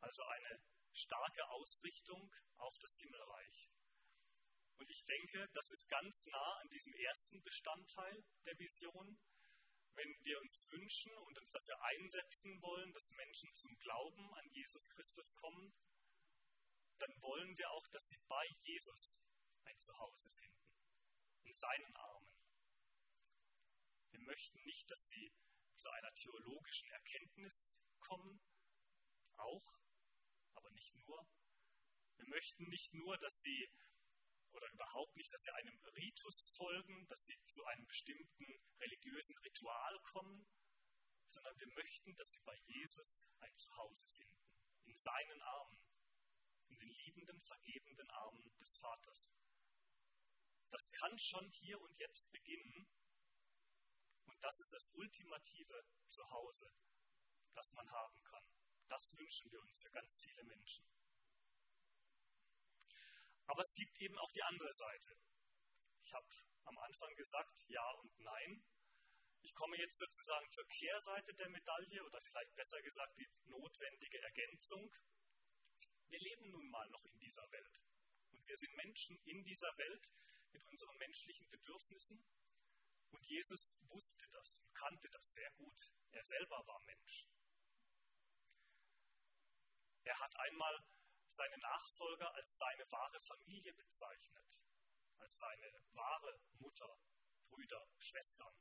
Also 0.01 0.23
eine 0.23 0.61
starke 0.97 1.47
Ausrichtung 1.49 2.31
auf 2.57 2.77
das 2.79 2.97
Himmelreich. 2.97 3.69
Und 4.77 4.89
ich 4.89 5.03
denke, 5.05 5.47
das 5.53 5.71
ist 5.71 5.87
ganz 5.87 6.25
nah 6.27 6.53
an 6.61 6.69
diesem 6.69 6.93
ersten 6.93 7.41
Bestandteil 7.41 8.23
der 8.45 8.57
Vision, 8.59 9.17
wenn 9.95 10.15
wir 10.23 10.39
uns 10.41 10.63
wünschen 10.69 11.11
und 11.17 11.37
uns 11.39 11.51
dafür 11.51 11.81
einsetzen 11.83 12.61
wollen, 12.61 12.93
dass 12.93 13.09
Menschen 13.09 13.51
zum 13.55 13.75
Glauben 13.79 14.33
an 14.35 14.47
Jesus 14.51 14.87
Christus 14.89 15.35
kommen, 15.35 15.73
dann 16.99 17.21
wollen 17.21 17.57
wir 17.57 17.71
auch, 17.71 17.87
dass 17.87 18.07
sie 18.07 18.19
bei 18.27 18.45
Jesus 18.61 19.17
ein 19.65 19.79
Zuhause 19.79 20.29
finden, 20.29 20.71
in 21.43 21.53
seinen 21.53 21.95
Armen. 21.95 22.31
Wir 24.11 24.21
möchten 24.21 24.61
nicht, 24.63 24.89
dass 24.89 25.07
sie 25.07 25.31
zu 25.77 25.89
einer 25.89 26.13
theologischen 26.13 26.89
Erkenntnis 26.91 27.75
kommen, 27.99 28.39
nicht 30.93 31.07
nur. 31.07 31.27
Wir 32.15 32.27
möchten 32.27 32.63
nicht 32.69 32.93
nur, 32.93 33.17
dass 33.17 33.41
sie 33.41 33.69
oder 34.51 34.69
überhaupt 34.71 35.15
nicht, 35.15 35.31
dass 35.33 35.43
sie 35.43 35.51
einem 35.51 35.77
Ritus 35.95 36.49
folgen, 36.55 37.05
dass 37.07 37.25
sie 37.25 37.37
zu 37.45 37.63
einem 37.65 37.85
bestimmten 37.85 38.45
religiösen 38.79 39.37
Ritual 39.39 39.99
kommen, 40.01 40.47
sondern 41.27 41.59
wir 41.59 41.67
möchten, 41.73 42.15
dass 42.15 42.31
sie 42.31 42.39
bei 42.39 42.57
Jesus 42.65 43.27
ein 43.41 43.55
Zuhause 43.57 44.07
finden, 44.07 44.49
in 44.85 44.97
seinen 44.97 45.41
Armen, 45.41 45.77
in 46.69 46.77
den 46.79 46.89
liebenden, 46.89 47.41
vergebenden 47.41 48.09
Armen 48.09 48.57
des 48.59 48.77
Vaters. 48.77 49.31
Das 50.69 50.91
kann 50.91 51.17
schon 51.19 51.49
hier 51.49 51.79
und 51.79 51.95
jetzt 51.99 52.31
beginnen 52.31 52.87
und 54.25 54.43
das 54.43 54.59
ist 54.59 54.73
das 54.73 54.87
ultimative 54.93 55.85
Zuhause, 56.07 56.71
das 57.53 57.73
man 57.73 57.89
haben 57.91 58.23
kann. 58.23 58.36
Das 58.87 59.15
wünschen 59.17 59.51
wir 59.51 59.61
uns 59.61 59.81
für 59.81 59.91
ganz 59.91 60.19
viele 60.19 60.43
Menschen. 60.43 60.85
Aber 63.47 63.61
es 63.61 63.73
gibt 63.73 63.97
eben 63.99 64.17
auch 64.17 64.31
die 64.31 64.43
andere 64.43 64.73
Seite. 64.73 65.17
Ich 66.03 66.13
habe 66.13 66.27
am 66.65 66.77
Anfang 66.77 67.15
gesagt 67.15 67.63
Ja 67.67 67.89
und 67.91 68.19
Nein. 68.19 68.63
Ich 69.41 69.53
komme 69.53 69.77
jetzt 69.77 69.97
sozusagen 69.97 70.51
zur 70.51 70.67
Kehrseite 70.67 71.33
der 71.33 71.49
Medaille 71.49 72.03
oder 72.03 72.19
vielleicht 72.21 72.53
besser 72.55 72.81
gesagt 72.81 73.17
die 73.17 73.29
notwendige 73.45 74.21
Ergänzung. 74.21 74.93
Wir 76.07 76.19
leben 76.19 76.51
nun 76.51 76.69
mal 76.69 76.89
noch 76.89 77.05
in 77.05 77.17
dieser 77.19 77.49
Welt. 77.51 77.81
Und 78.31 78.45
wir 78.45 78.57
sind 78.57 78.75
Menschen 78.75 79.17
in 79.23 79.43
dieser 79.43 79.77
Welt 79.77 80.09
mit 80.51 80.63
unseren 80.65 80.97
menschlichen 80.97 81.49
Bedürfnissen. 81.49 82.25
Und 83.11 83.25
Jesus 83.25 83.73
wusste 83.83 84.27
das 84.31 84.59
und 84.59 84.73
kannte 84.73 85.09
das 85.09 85.33
sehr 85.33 85.51
gut. 85.51 85.93
Er 86.11 86.23
selber 86.25 86.65
war 86.67 86.79
Mensch. 86.85 87.27
Er 90.07 90.17
hat 90.21 90.39
einmal 90.39 90.85
seine 91.27 91.57
Nachfolger 91.57 92.33
als 92.33 92.57
seine 92.57 92.89
wahre 92.89 93.19
Familie 93.19 93.73
bezeichnet, 93.73 94.57
als 95.17 95.37
seine 95.37 95.69
wahre 95.91 96.39
Mutter, 96.59 96.97
Brüder, 97.49 97.85
Schwestern. 97.97 98.55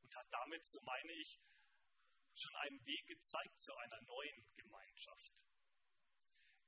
Und 0.00 0.16
hat 0.16 0.26
damit, 0.30 0.66
so 0.66 0.80
meine 0.80 1.12
ich, 1.12 1.38
schon 2.34 2.56
einen 2.56 2.82
Weg 2.86 3.06
gezeigt 3.06 3.62
zu 3.62 3.76
einer 3.76 4.00
neuen 4.00 4.46
Gemeinschaft. 4.56 5.32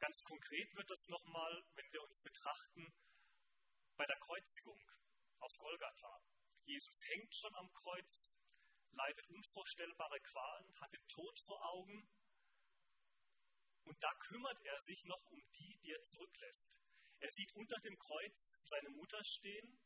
Ganz 0.00 0.22
konkret 0.22 0.75
wird 0.75 0.90
das 0.90 1.08
nochmal, 1.08 1.64
wenn 1.76 1.90
wir 1.92 2.02
uns 2.02 2.20
betrachten, 2.20 2.94
bei 3.96 4.04
der 4.04 4.18
Kreuzigung 4.18 4.84
auf 5.38 5.56
Golgatha. 5.56 6.20
Jesus 6.66 7.02
hängt 7.06 7.34
schon 7.34 7.54
am 7.54 7.72
Kreuz, 7.72 8.28
leidet 8.90 9.26
unvorstellbare 9.30 10.20
Qualen, 10.20 10.78
hat 10.78 10.92
den 10.92 11.08
Tod 11.08 11.40
vor 11.40 11.64
Augen 11.70 12.06
und 13.87 14.02
da 14.02 14.12
kümmert 14.28 14.61
er 14.64 14.81
sich 14.83 15.05
noch 15.05 15.25
um 15.31 15.40
die, 15.55 15.78
die 15.78 15.93
er 15.93 16.02
zurücklässt. 16.02 16.71
Er 17.21 17.31
sieht 17.31 17.55
unter 17.55 17.78
dem 17.81 17.97
Kreuz 17.99 18.59
seine 18.64 18.90
Mutter 18.90 19.23
stehen 19.25 19.78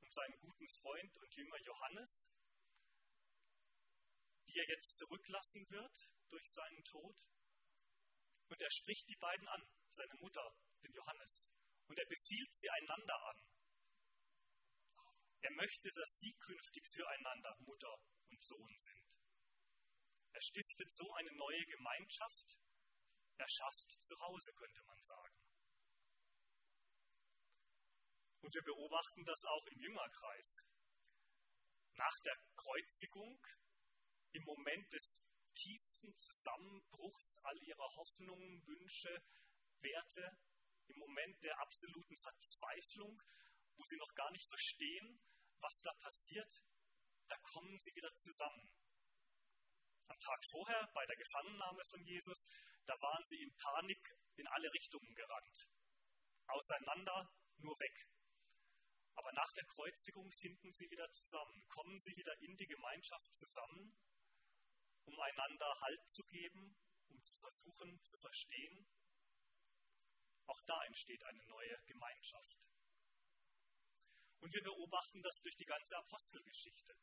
und 0.00 0.12
seinen 0.12 0.38
guten 0.40 0.68
Freund 0.68 1.16
und 1.16 1.34
Jünger 1.34 1.58
Johannes, 1.60 2.28
die 4.48 4.58
er 4.58 4.68
jetzt 4.68 4.98
zurücklassen 4.98 5.68
wird 5.70 6.10
durch 6.28 6.50
seinen 6.50 6.84
Tod. 6.84 7.16
Und 8.48 8.60
er 8.60 8.70
spricht 8.70 9.08
die 9.08 9.16
beiden 9.16 9.48
an, 9.48 9.62
seine 9.90 10.14
Mutter, 10.20 10.54
den 10.82 10.92
Johannes. 10.92 11.48
Und 11.86 11.98
er 11.98 12.06
befiehlt 12.06 12.54
sie 12.54 12.70
einander 12.70 13.16
an. 13.30 13.42
Er 15.40 15.52
möchte, 15.52 15.90
dass 15.92 16.18
sie 16.18 16.32
künftig 16.40 16.86
füreinander 16.88 17.56
Mutter 17.60 17.98
und 18.30 18.42
Sohn 18.42 18.78
sind. 18.78 19.04
Er 20.32 20.42
stiftet 20.42 20.92
so 20.92 21.12
eine 21.14 21.32
neue 21.32 21.64
Gemeinschaft, 21.66 22.58
er 23.36 23.48
schafft 23.48 23.90
zu 24.04 24.18
Hause, 24.20 24.52
könnte 24.54 24.82
man 24.84 25.02
sagen. 25.02 25.38
Und 28.40 28.54
wir 28.54 28.62
beobachten 28.62 29.24
das 29.24 29.44
auch 29.44 29.66
im 29.66 29.78
Jüngerkreis. 29.80 30.62
Nach 31.94 32.18
der 32.24 32.36
Kreuzigung, 32.56 33.46
im 34.32 34.44
Moment 34.44 34.92
des 34.92 35.22
tiefsten 35.54 36.14
Zusammenbruchs 36.16 37.38
all 37.42 37.56
ihrer 37.62 37.96
Hoffnungen, 37.96 38.66
Wünsche, 38.66 39.22
Werte, 39.80 40.36
im 40.88 40.98
Moment 40.98 41.42
der 41.42 41.58
absoluten 41.60 42.16
Verzweiflung, 42.16 43.22
wo 43.76 43.84
sie 43.84 43.96
noch 43.96 44.14
gar 44.14 44.30
nicht 44.32 44.46
verstehen, 44.46 45.20
was 45.60 45.80
da 45.80 45.92
passiert, 45.94 46.60
da 47.28 47.36
kommen 47.38 47.78
sie 47.78 47.94
wieder 47.94 48.14
zusammen. 48.16 48.68
Am 50.08 50.18
Tag 50.20 50.44
vorher, 50.50 50.90
bei 50.92 51.06
der 51.06 51.16
Gefangennahme 51.16 51.82
von 51.86 52.04
Jesus, 52.04 52.46
da 52.86 52.94
waren 53.00 53.24
sie 53.24 53.40
in 53.40 53.54
Panik 53.56 54.16
in 54.36 54.46
alle 54.48 54.72
Richtungen 54.72 55.14
gerannt. 55.14 55.68
Auseinander, 56.46 57.32
nur 57.58 57.78
weg. 57.80 58.08
Aber 59.14 59.32
nach 59.32 59.52
der 59.52 59.64
Kreuzigung 59.64 60.30
finden 60.32 60.72
sie 60.72 60.90
wieder 60.90 61.10
zusammen, 61.12 61.66
kommen 61.68 61.98
sie 62.00 62.16
wieder 62.16 62.36
in 62.40 62.56
die 62.56 62.66
Gemeinschaft 62.66 63.34
zusammen, 63.34 63.96
um 65.04 65.20
einander 65.20 65.80
Halt 65.80 66.10
zu 66.10 66.24
geben, 66.24 66.76
um 67.08 67.22
zu 67.22 67.36
versuchen 67.36 68.02
zu 68.02 68.16
verstehen. 68.18 68.86
Auch 70.46 70.60
da 70.66 70.84
entsteht 70.84 71.24
eine 71.24 71.44
neue 71.46 71.82
Gemeinschaft. 71.86 72.58
Und 74.40 74.52
wir 74.52 74.62
beobachten 74.62 75.22
das 75.22 75.40
durch 75.40 75.56
die 75.56 75.64
ganze 75.64 75.96
Apostelgeschichte 75.96 76.98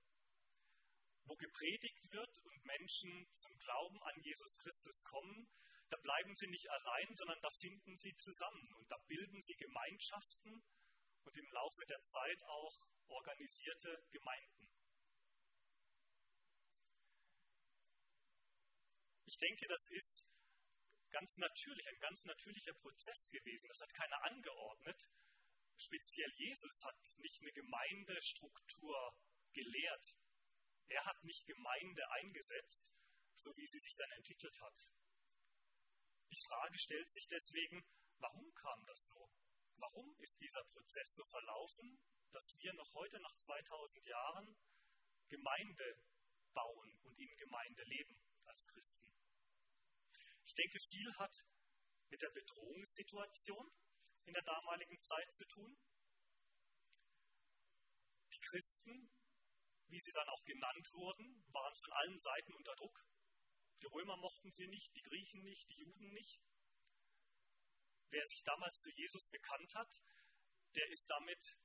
wo 1.31 1.35
gepredigt 1.37 2.11
wird 2.11 2.39
und 2.39 2.65
Menschen 2.65 3.25
zum 3.33 3.57
Glauben 3.59 4.03
an 4.03 4.19
Jesus 4.19 4.57
Christus 4.57 5.01
kommen, 5.05 5.47
da 5.89 5.97
bleiben 5.97 6.35
sie 6.35 6.47
nicht 6.47 6.69
allein, 6.69 7.15
sondern 7.15 7.39
da 7.41 7.49
finden 7.49 7.97
sie 7.97 8.13
zusammen 8.17 8.73
und 8.73 8.91
da 8.91 8.97
bilden 9.07 9.41
sie 9.41 9.55
Gemeinschaften 9.55 10.61
und 11.23 11.37
im 11.37 11.51
Laufe 11.51 11.85
der 11.87 12.01
Zeit 12.03 12.43
auch 12.43 12.85
organisierte 13.07 14.03
Gemeinden. 14.11 14.69
Ich 19.25 19.37
denke, 19.37 19.65
das 19.67 19.87
ist 19.91 20.25
ganz 21.11 21.37
natürlich, 21.37 21.87
ein 21.87 21.99
ganz 21.99 22.25
natürlicher 22.25 22.73
Prozess 22.73 23.29
gewesen. 23.29 23.69
Das 23.69 23.79
hat 23.79 23.93
keiner 23.93 24.21
angeordnet. 24.23 25.07
Speziell 25.77 26.31
Jesus 26.35 26.83
hat 26.83 27.17
nicht 27.19 27.41
eine 27.41 27.53
Gemeindestruktur 27.53 29.15
gelehrt. 29.53 30.15
Er 30.89 31.05
hat 31.05 31.23
nicht 31.23 31.45
Gemeinde 31.45 32.03
eingesetzt, 32.11 32.93
so 33.35 33.55
wie 33.55 33.67
sie 33.67 33.79
sich 33.79 33.95
dann 33.95 34.11
entwickelt 34.11 34.59
hat. 34.61 34.87
Die 36.29 36.41
Frage 36.47 36.77
stellt 36.77 37.11
sich 37.11 37.27
deswegen, 37.27 37.83
warum 38.19 38.53
kam 38.53 38.85
das 38.85 39.05
so? 39.05 39.29
Warum 39.77 40.15
ist 40.19 40.39
dieser 40.39 40.63
Prozess 40.65 41.13
so 41.15 41.23
verlaufen, 41.25 41.99
dass 42.31 42.53
wir 42.59 42.73
noch 42.73 42.93
heute 42.93 43.19
nach 43.19 43.35
2000 43.35 44.05
Jahren 44.05 44.55
Gemeinde 45.27 46.05
bauen 46.53 46.99
und 47.03 47.19
in 47.19 47.35
Gemeinde 47.35 47.83
leben 47.83 48.15
als 48.45 48.65
Christen? 48.67 49.11
Ich 50.43 50.53
denke, 50.53 50.79
viel 50.79 51.13
hat 51.17 51.35
mit 52.09 52.21
der 52.21 52.29
Bedrohungssituation 52.29 53.71
in 54.25 54.33
der 54.33 54.43
damaligen 54.43 55.01
Zeit 55.01 55.33
zu 55.33 55.45
tun. 55.47 55.77
Die 58.33 58.39
Christen 58.39 59.11
wie 59.91 59.99
sie 59.99 60.11
dann 60.11 60.29
auch 60.29 60.43
genannt 60.43 60.89
wurden, 60.93 61.43
waren 61.51 61.75
von 61.75 61.91
allen 61.93 62.19
Seiten 62.19 62.53
unter 62.53 62.75
Druck. 62.75 63.05
Die 63.81 63.87
Römer 63.87 64.17
mochten 64.17 64.51
sie 64.51 64.67
nicht, 64.67 64.95
die 64.95 65.01
Griechen 65.01 65.43
nicht, 65.43 65.69
die 65.69 65.77
Juden 65.77 66.11
nicht. 66.13 66.41
Wer 68.09 68.25
sich 68.25 68.43
damals 68.43 68.79
zu 68.81 68.91
Jesus 68.91 69.27
bekannt 69.29 69.73
hat, 69.75 70.01
der 70.75 70.87
ist 70.89 71.09
damit 71.09 71.57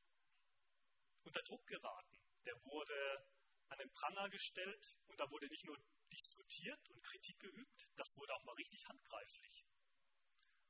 unter 1.22 1.42
Druck 1.42 1.66
geraten. 1.66 2.18
Der 2.44 2.54
wurde 2.64 3.26
an 3.68 3.78
den 3.78 3.90
Pranger 3.90 4.28
gestellt 4.30 4.96
und 5.06 5.18
da 5.18 5.28
wurde 5.30 5.48
nicht 5.48 5.64
nur 5.64 5.76
diskutiert 6.12 6.88
und 6.90 7.02
Kritik 7.02 7.38
geübt, 7.40 7.88
das 7.96 8.16
wurde 8.16 8.34
auch 8.34 8.44
mal 8.44 8.54
richtig 8.54 8.86
handgreiflich. 8.86 9.66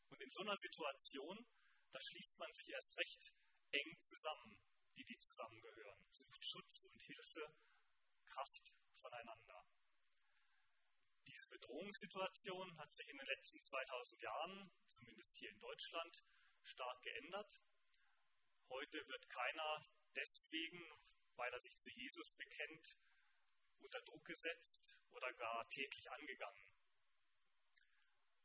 Und 0.09 0.21
in 0.23 0.31
so 0.31 0.41
einer 0.41 0.57
Situation, 0.57 1.47
da 1.93 2.01
schließt 2.01 2.39
man 2.39 2.53
sich 2.55 2.71
erst 2.71 2.97
recht 2.97 3.33
eng 3.71 4.01
zusammen 4.01 4.59
die, 4.97 5.05
die 5.05 5.19
zusammengehören. 5.19 5.96
Sucht 6.11 6.45
Schutz 6.45 6.85
und 6.85 7.03
Hilfe, 7.03 7.55
Kraft 8.27 8.73
voneinander. 8.95 9.67
Die 11.27 11.33
Diese 11.33 11.49
Bedrohungssituation 11.49 12.77
hat 12.79 12.95
sich 12.95 13.09
in 13.09 13.19
den 13.19 13.27
letzten 13.27 13.63
2000 13.63 14.21
Jahren, 14.21 14.71
zumindest 14.89 15.37
hier 15.37 15.51
in 15.51 15.61
Deutschland, 15.61 16.25
stark 16.63 17.03
geändert. 17.03 17.61
Heute 18.69 19.07
wird 19.07 19.29
keiner 19.29 19.87
deswegen, 20.15 20.83
weil 21.37 21.53
er 21.53 21.61
sich 21.61 21.77
zu 21.77 21.91
Jesus 21.91 22.33
bekennt, 22.35 22.97
unter 23.79 24.01
Druck 24.03 24.25
gesetzt 24.25 24.97
oder 25.11 25.33
gar 25.35 25.69
täglich 25.69 26.11
angegangen. 26.11 26.77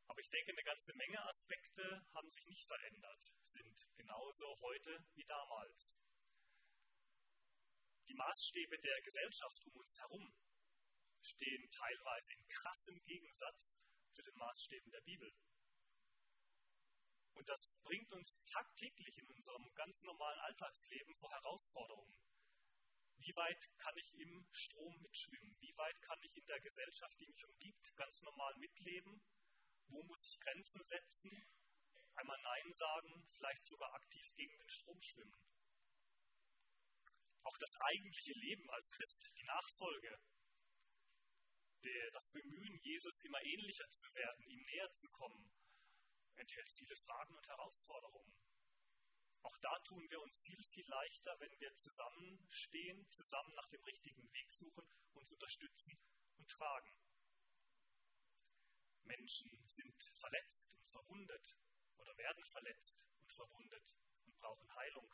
Aber 0.07 0.19
ich 0.19 0.29
denke, 0.29 0.51
eine 0.51 0.63
ganze 0.63 0.93
Menge 0.95 1.25
Aspekte 1.25 2.05
haben 2.13 2.29
sich 2.29 2.45
nicht 2.45 2.67
verändert, 2.67 3.31
sind 3.45 3.87
genauso 3.95 4.59
heute 4.59 5.05
wie 5.13 5.23
damals. 5.23 5.95
Die 8.07 8.13
Maßstäbe 8.15 8.77
der 8.79 9.01
Gesellschaft 9.01 9.65
um 9.65 9.75
uns 9.77 9.99
herum 9.99 10.33
stehen 11.21 11.69
teilweise 11.71 12.33
in 12.33 12.47
krassem 12.47 13.01
Gegensatz 13.03 13.75
zu 14.11 14.23
den 14.23 14.35
Maßstäben 14.37 14.91
der 14.91 15.01
Bibel. 15.01 15.33
Und 17.33 17.47
das 17.47 17.73
bringt 17.83 18.11
uns 18.11 18.37
tagtäglich 18.45 19.17
in 19.17 19.31
unserem 19.31 19.73
ganz 19.73 20.03
normalen 20.03 20.39
Alltagsleben 20.41 21.15
vor 21.15 21.31
Herausforderungen. 21.31 22.15
Wie 23.17 23.35
weit 23.35 23.69
kann 23.77 23.97
ich 23.97 24.13
im 24.15 24.47
Strom 24.51 24.99
mitschwimmen? 25.01 25.55
Wie 25.59 25.77
weit 25.77 26.01
kann 26.01 26.21
ich 26.23 26.35
in 26.35 26.45
der 26.47 26.59
Gesellschaft, 26.59 27.19
die 27.19 27.27
mich 27.27 27.45
umgibt, 27.45 27.95
ganz 27.95 28.21
normal 28.21 28.55
mitleben? 28.57 29.21
Wo 29.89 30.03
muss 30.03 30.25
ich 30.25 30.39
Grenzen 30.39 30.83
setzen? 30.85 31.31
Einmal 32.15 32.41
Nein 32.41 32.73
sagen, 32.73 33.27
vielleicht 33.29 33.65
sogar 33.65 33.93
aktiv 33.93 34.33
gegen 34.35 34.57
den 34.57 34.69
Strom 34.69 35.01
schwimmen. 35.01 35.50
Auch 37.43 37.57
das 37.57 37.75
eigentliche 37.81 38.33
Leben 38.33 38.69
als 38.71 38.91
Christ, 38.91 39.31
die 39.35 39.43
Nachfolge, 39.43 40.19
der, 41.83 42.11
das 42.11 42.29
Bemühen, 42.29 42.77
Jesus 42.81 43.21
immer 43.21 43.41
ähnlicher 43.43 43.89
zu 43.89 44.13
werden, 44.13 44.45
ihm 44.47 44.63
näher 44.63 44.91
zu 44.93 45.09
kommen, 45.09 45.51
enthält 46.35 46.71
viele 46.71 46.95
Fragen 46.95 47.35
und 47.35 47.47
Herausforderungen. 47.47 48.33
Auch 49.43 49.57
da 49.57 49.79
tun 49.79 50.07
wir 50.09 50.21
uns 50.21 50.43
viel, 50.43 50.63
viel 50.63 50.87
leichter, 50.87 51.35
wenn 51.39 51.59
wir 51.59 51.75
zusammenstehen, 51.75 53.09
zusammen 53.09 53.53
nach 53.55 53.67
dem 53.69 53.83
richtigen 53.83 54.31
Weg 54.33 54.51
suchen, 54.51 54.87
uns 55.13 55.31
unterstützen 55.31 55.99
und 56.37 56.49
tragen. 56.49 56.91
Menschen 59.03 59.51
sind 59.67 60.03
verletzt 60.13 60.75
und 60.75 60.87
verwundet 60.87 61.57
oder 61.97 62.15
werden 62.17 62.45
verletzt 62.45 63.03
und 63.19 63.31
verwundet 63.31 63.95
und 64.25 64.35
brauchen 64.37 64.73
Heilung. 64.75 65.11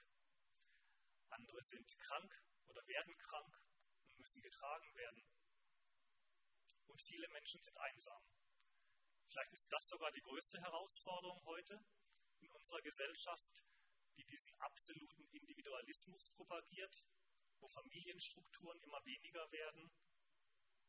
Andere 1.30 1.64
sind 1.64 1.98
krank 2.00 2.44
oder 2.68 2.86
werden 2.88 3.18
krank 3.18 3.62
und 4.10 4.20
müssen 4.20 4.42
getragen 4.42 4.96
werden. 4.96 5.24
Und 6.88 7.02
viele 7.02 7.28
Menschen 7.30 7.62
sind 7.62 7.78
einsam. 7.78 8.24
Vielleicht 9.28 9.54
ist 9.54 9.72
das 9.72 9.90
sogar 9.90 10.12
die 10.12 10.22
größte 10.22 10.60
Herausforderung 10.62 11.44
heute 11.46 11.84
in 12.40 12.50
unserer 12.52 12.82
Gesellschaft, 12.82 13.64
die 14.16 14.26
diesen 14.26 14.54
absoluten 14.60 15.28
Individualismus 15.30 16.30
propagiert, 16.30 17.04
wo 17.60 17.68
Familienstrukturen 17.68 18.80
immer 18.82 19.04
weniger 19.06 19.52
werden, 19.52 19.92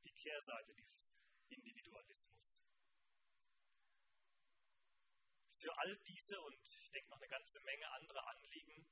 die 0.05 0.13
Kehrseite 0.13 0.75
dieses 0.75 1.15
Individualismus. 1.49 2.63
Für 5.51 5.77
all 5.79 5.97
diese 6.07 6.41
und 6.41 6.63
ich 6.63 6.91
denke 6.91 7.11
noch 7.11 7.19
eine 7.19 7.29
ganze 7.29 7.61
Menge 7.61 7.91
andere 7.91 8.25
Anliegen 8.29 8.87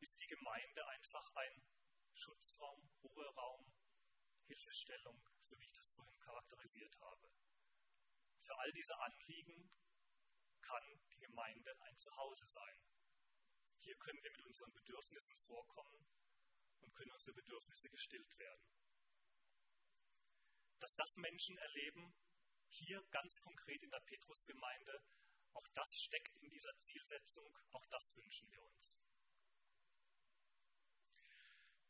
ist 0.00 0.20
die 0.20 0.26
Gemeinde 0.26 0.86
einfach 0.88 1.34
ein 1.36 1.62
Schutzraum, 2.12 2.90
Ruheraum, 3.02 3.72
Hilfestellung, 4.46 5.26
so 5.42 5.58
wie 5.58 5.64
ich 5.64 5.72
das 5.72 5.92
vorhin 5.92 6.18
charakterisiert 6.20 7.00
habe. 7.00 7.30
Für 8.40 8.56
all 8.58 8.72
diese 8.72 8.96
Anliegen 8.98 9.70
kann 10.60 11.00
die 11.10 11.18
Gemeinde 11.18 11.80
ein 11.82 11.98
Zuhause 11.98 12.46
sein. 12.46 12.78
Hier 13.80 13.96
können 13.96 14.22
wir 14.22 14.30
mit 14.30 14.44
unseren 14.46 14.72
Bedürfnissen 14.72 15.36
vorkommen 15.36 16.06
und 16.80 16.94
können 16.94 17.12
unsere 17.12 17.34
Bedürfnisse 17.34 17.90
gestillt 17.90 18.38
werden. 18.38 18.68
Dass 20.80 20.94
das 20.94 21.16
Menschen 21.16 21.56
erleben, 21.58 22.14
hier 22.68 23.02
ganz 23.10 23.40
konkret 23.40 23.82
in 23.82 23.90
der 23.90 24.00
Petrusgemeinde, 24.00 25.02
auch 25.52 25.66
das 25.68 25.96
steckt 25.98 26.36
in 26.38 26.50
dieser 26.50 26.76
Zielsetzung, 26.80 27.56
auch 27.72 27.86
das 27.86 28.14
wünschen 28.16 28.50
wir 28.50 28.62
uns. 28.62 28.98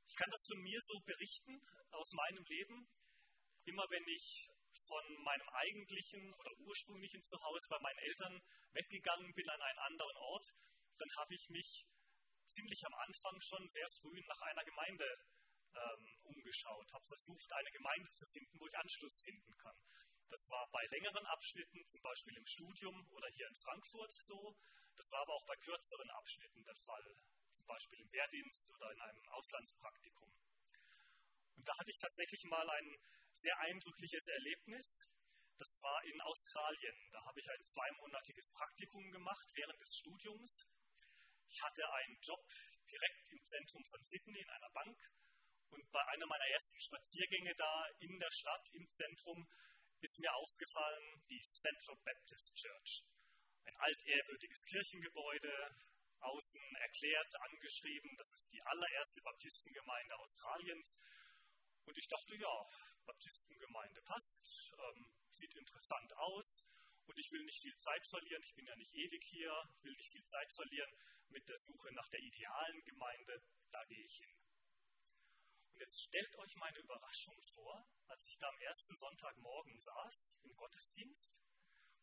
Ich 0.07 0.17
kann 0.17 0.31
das 0.31 0.47
von 0.47 0.61
mir 0.61 0.81
so 0.83 1.01
berichten 1.01 1.61
aus 1.91 2.13
meinem 2.13 2.45
Leben. 2.45 2.89
Immer 3.65 3.87
wenn 3.91 4.07
ich 4.07 4.49
von 4.87 5.05
meinem 5.23 5.49
eigentlichen 5.49 6.33
oder 6.35 6.53
ursprünglichen 6.59 7.23
Zuhause 7.23 7.67
bei 7.69 7.79
meinen 7.81 7.99
Eltern 7.99 8.43
weggegangen 8.73 9.33
bin 9.35 9.49
an 9.49 9.63
einen 9.63 9.79
anderen 9.79 10.17
Ort, 10.17 10.47
dann 10.99 11.09
habe 11.17 11.35
ich 11.35 11.49
mich 11.49 11.87
ziemlich 12.49 12.85
am 12.85 12.95
Anfang 12.95 13.41
schon 13.41 13.69
sehr 13.69 13.89
früh 14.01 14.21
nach 14.27 14.41
einer 14.43 14.65
Gemeinde 14.65 15.09
ähm, 15.75 16.05
umgeschaut, 16.23 16.93
habe 16.93 17.05
versucht, 17.05 17.53
eine 17.53 17.71
Gemeinde 17.71 18.11
zu 18.11 18.27
finden, 18.27 18.61
wo 18.61 18.67
ich 18.67 18.77
Anschluss 18.79 19.23
finden 19.25 19.53
kann. 19.57 19.77
Das 20.31 20.49
war 20.51 20.69
bei 20.71 20.85
längeren 20.91 21.27
Abschnitten, 21.27 21.87
zum 21.87 22.03
Beispiel 22.03 22.37
im 22.37 22.47
Studium 22.47 22.97
oder 23.13 23.29
hier 23.35 23.49
in 23.49 23.55
Frankfurt 23.57 24.13
so. 24.13 24.57
Das 24.97 25.11
war 25.11 25.21
aber 25.23 25.35
auch 25.35 25.47
bei 25.47 25.57
kürzeren 25.57 26.11
Abschnitten 26.11 26.63
der 26.65 26.77
Fall, 26.77 27.17
zum 27.55 27.67
Beispiel 27.67 28.01
im 28.01 28.13
Wehrdienst 28.13 28.69
oder 28.71 28.91
in 28.93 29.01
einem 29.01 29.29
Auslandspraktikum. 29.29 30.31
Und 31.57 31.69
da 31.69 31.79
hatte 31.79 31.91
ich 31.91 31.99
tatsächlich 31.99 32.45
mal 32.45 32.69
ein 32.69 32.97
sehr 33.33 33.59
eindrückliches 33.59 34.29
Erlebnis. 34.29 35.07
Das 35.57 35.79
war 35.83 36.05
in 36.05 36.21
Australien. 36.21 36.97
Da 37.13 37.25
habe 37.25 37.41
ich 37.41 37.49
ein 37.49 37.65
zweimonatiges 37.65 38.51
Praktikum 38.53 39.11
gemacht 39.11 39.49
während 39.55 39.81
des 39.81 39.97
Studiums. 39.97 40.67
Ich 41.49 41.63
hatte 41.63 41.83
einen 41.93 42.21
Job 42.21 42.45
direkt 42.91 43.31
im 43.31 43.45
Zentrum 43.45 43.85
von 43.85 44.05
Sydney 44.05 44.41
in 44.41 44.51
einer 44.51 44.71
Bank. 44.71 44.99
Und 45.71 45.91
bei 45.91 46.05
einer 46.07 46.27
meiner 46.27 46.47
ersten 46.55 46.81
Spaziergänge 46.81 47.55
da 47.57 47.87
in 47.99 48.19
der 48.19 48.31
Stadt 48.31 48.69
im 48.75 48.89
Zentrum 48.91 49.49
ist 50.01 50.21
mir 50.21 50.33
aufgefallen 50.35 51.25
die 51.29 51.41
Central 51.43 51.97
Baptist 52.05 52.55
Church. 52.55 53.05
Ein 53.65 53.77
altehrwürdiges 53.77 54.65
Kirchengebäude, 54.67 55.75
außen 56.25 56.77
erklärt, 56.77 57.41
angeschrieben, 57.41 58.17
das 58.17 58.33
ist 58.33 58.53
die 58.53 58.63
allererste 58.63 59.21
Baptistengemeinde 59.23 60.19
Australiens. 60.19 60.99
Und 61.85 61.99
ich 61.99 62.09
dachte, 62.09 62.35
ja, 62.37 62.67
Baptistengemeinde 63.05 64.01
passt, 64.03 64.73
ähm, 64.79 65.07
sieht 65.33 65.55
interessant 65.55 66.13
aus 66.17 66.65
und 67.07 67.19
ich 67.19 67.31
will 67.31 67.45
nicht 67.45 67.61
viel 67.61 67.77
Zeit 67.77 68.07
verlieren, 68.07 68.43
ich 68.43 68.55
bin 68.55 68.67
ja 68.67 68.77
nicht 68.77 68.95
ewig 68.95 69.25
hier, 69.25 69.53
will 69.83 69.93
nicht 69.93 70.11
viel 70.11 70.25
Zeit 70.25 70.53
verlieren 70.53 70.91
mit 71.29 71.49
der 71.49 71.59
Suche 71.59 71.93
nach 71.93 72.09
der 72.09 72.21
idealen 72.21 72.85
Gemeinde, 72.85 73.43
da 73.71 73.85
gehe 73.85 74.05
ich 74.05 74.17
hin. 74.19 74.35
Und 75.73 75.81
jetzt 75.81 76.03
stellt 76.03 76.37
euch 76.37 76.55
meine 76.57 76.79
Überraschung 76.79 77.41
vor, 77.43 77.87
als 78.07 78.27
ich 78.27 78.39
da 78.39 78.49
am 78.49 78.59
ersten 78.61 78.97
Sonntagmorgen 78.97 79.79
saß 79.81 80.39
im 80.43 80.55
Gottesdienst 80.57 81.43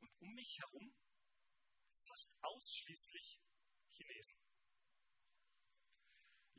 und 0.02 0.12
um 0.20 0.34
mich 0.34 0.60
herum 0.60 0.94
fast 1.94 2.34
ausschließlich 2.42 3.40
Chinesen. 3.92 4.36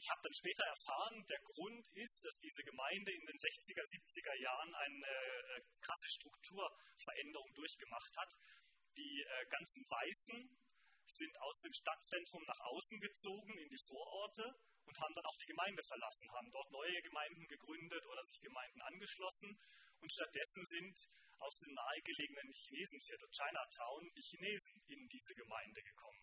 Ich 0.02 0.10
habe 0.10 0.20
dann 0.22 0.34
später 0.34 0.64
erfahren, 0.64 1.24
der 1.28 1.38
Grund 1.40 1.88
ist, 1.94 2.24
dass 2.24 2.36
diese 2.40 2.62
Gemeinde 2.64 3.12
in 3.12 3.24
den 3.24 3.38
60er, 3.38 3.86
70er 3.86 4.34
Jahren 4.34 4.74
eine 4.74 5.06
äh, 5.06 5.62
krasse 5.80 6.08
Strukturveränderung 6.10 7.54
durchgemacht 7.54 8.16
hat. 8.16 8.34
Die 8.96 9.22
äh, 9.22 9.46
ganzen 9.46 9.84
Weißen 9.88 10.58
sind 11.06 11.40
aus 11.40 11.60
dem 11.60 11.72
Stadtzentrum 11.72 12.42
nach 12.46 12.60
außen 12.60 12.98
gezogen 12.98 13.56
in 13.58 13.68
die 13.68 13.78
Vororte 13.78 14.42
und 14.86 14.98
haben 14.98 15.14
dann 15.14 15.26
auch 15.26 15.36
die 15.36 15.46
Gemeinde 15.46 15.82
verlassen, 15.82 16.32
haben 16.32 16.50
dort 16.50 16.70
neue 16.72 17.02
Gemeinden 17.02 17.46
gegründet 17.46 18.04
oder 18.06 18.24
sich 18.24 18.40
Gemeinden 18.40 18.80
angeschlossen. 18.82 19.56
Und 20.00 20.12
stattdessen 20.12 20.66
sind 20.66 20.98
aus 21.38 21.58
dem 21.58 21.74
nahegelegenen 21.74 22.52
Chinesenviertel 22.52 23.28
Chinatown 23.30 24.12
die 24.16 24.22
Chinesen 24.22 24.82
in 24.88 25.08
diese 25.08 25.34
Gemeinde 25.34 25.82
gekommen. 25.82 26.21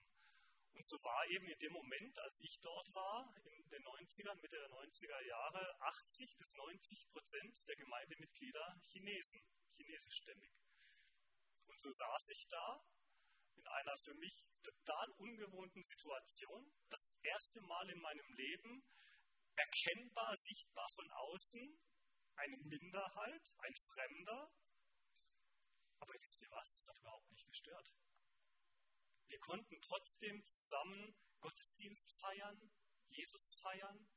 Und 0.73 0.85
so 0.85 0.97
war 1.03 1.25
eben 1.27 1.47
in 1.47 1.59
dem 1.59 1.73
Moment, 1.73 2.19
als 2.19 2.39
ich 2.39 2.59
dort 2.61 2.93
war, 2.93 3.33
in 3.43 3.69
den 3.69 3.83
90ern, 3.83 4.35
Mitte 4.35 4.57
der 4.57 4.69
90er 4.69 5.21
Jahre, 5.27 5.81
80 5.81 6.37
bis 6.37 6.53
90 6.53 7.07
Prozent 7.09 7.67
der 7.67 7.75
Gemeindemitglieder 7.75 8.79
Chinesen, 8.83 9.41
chinesischstämmig. 9.75 10.51
Und 11.67 11.81
so 11.81 11.91
saß 11.91 12.29
ich 12.29 12.47
da 12.47 12.83
in 13.55 13.67
einer 13.67 13.97
für 13.97 14.13
mich 14.15 14.45
total 14.63 15.09
ungewohnten 15.17 15.83
Situation, 15.83 16.71
das 16.89 17.11
erste 17.23 17.61
Mal 17.61 17.89
in 17.89 17.99
meinem 17.99 18.33
Leben 18.33 18.83
erkennbar, 19.55 20.35
sichtbar 20.37 20.87
von 20.95 21.09
außen, 21.11 21.79
eine 22.35 22.57
Minderheit, 22.57 23.53
ein 23.57 23.75
Fremder. 23.75 24.51
Aber 25.99 26.13
wisst 26.21 26.41
ihr 26.41 26.51
was, 26.51 26.73
das 26.75 26.87
hat 26.87 26.99
überhaupt 26.99 27.29
nicht 27.29 27.45
gestört. 27.45 27.93
Wir 29.29 29.39
konnten 29.39 29.79
trotzdem 29.81 30.43
zusammen 30.45 31.15
Gottesdienst 31.39 32.11
feiern, 32.19 32.71
Jesus 33.09 33.55
feiern. 33.61 34.09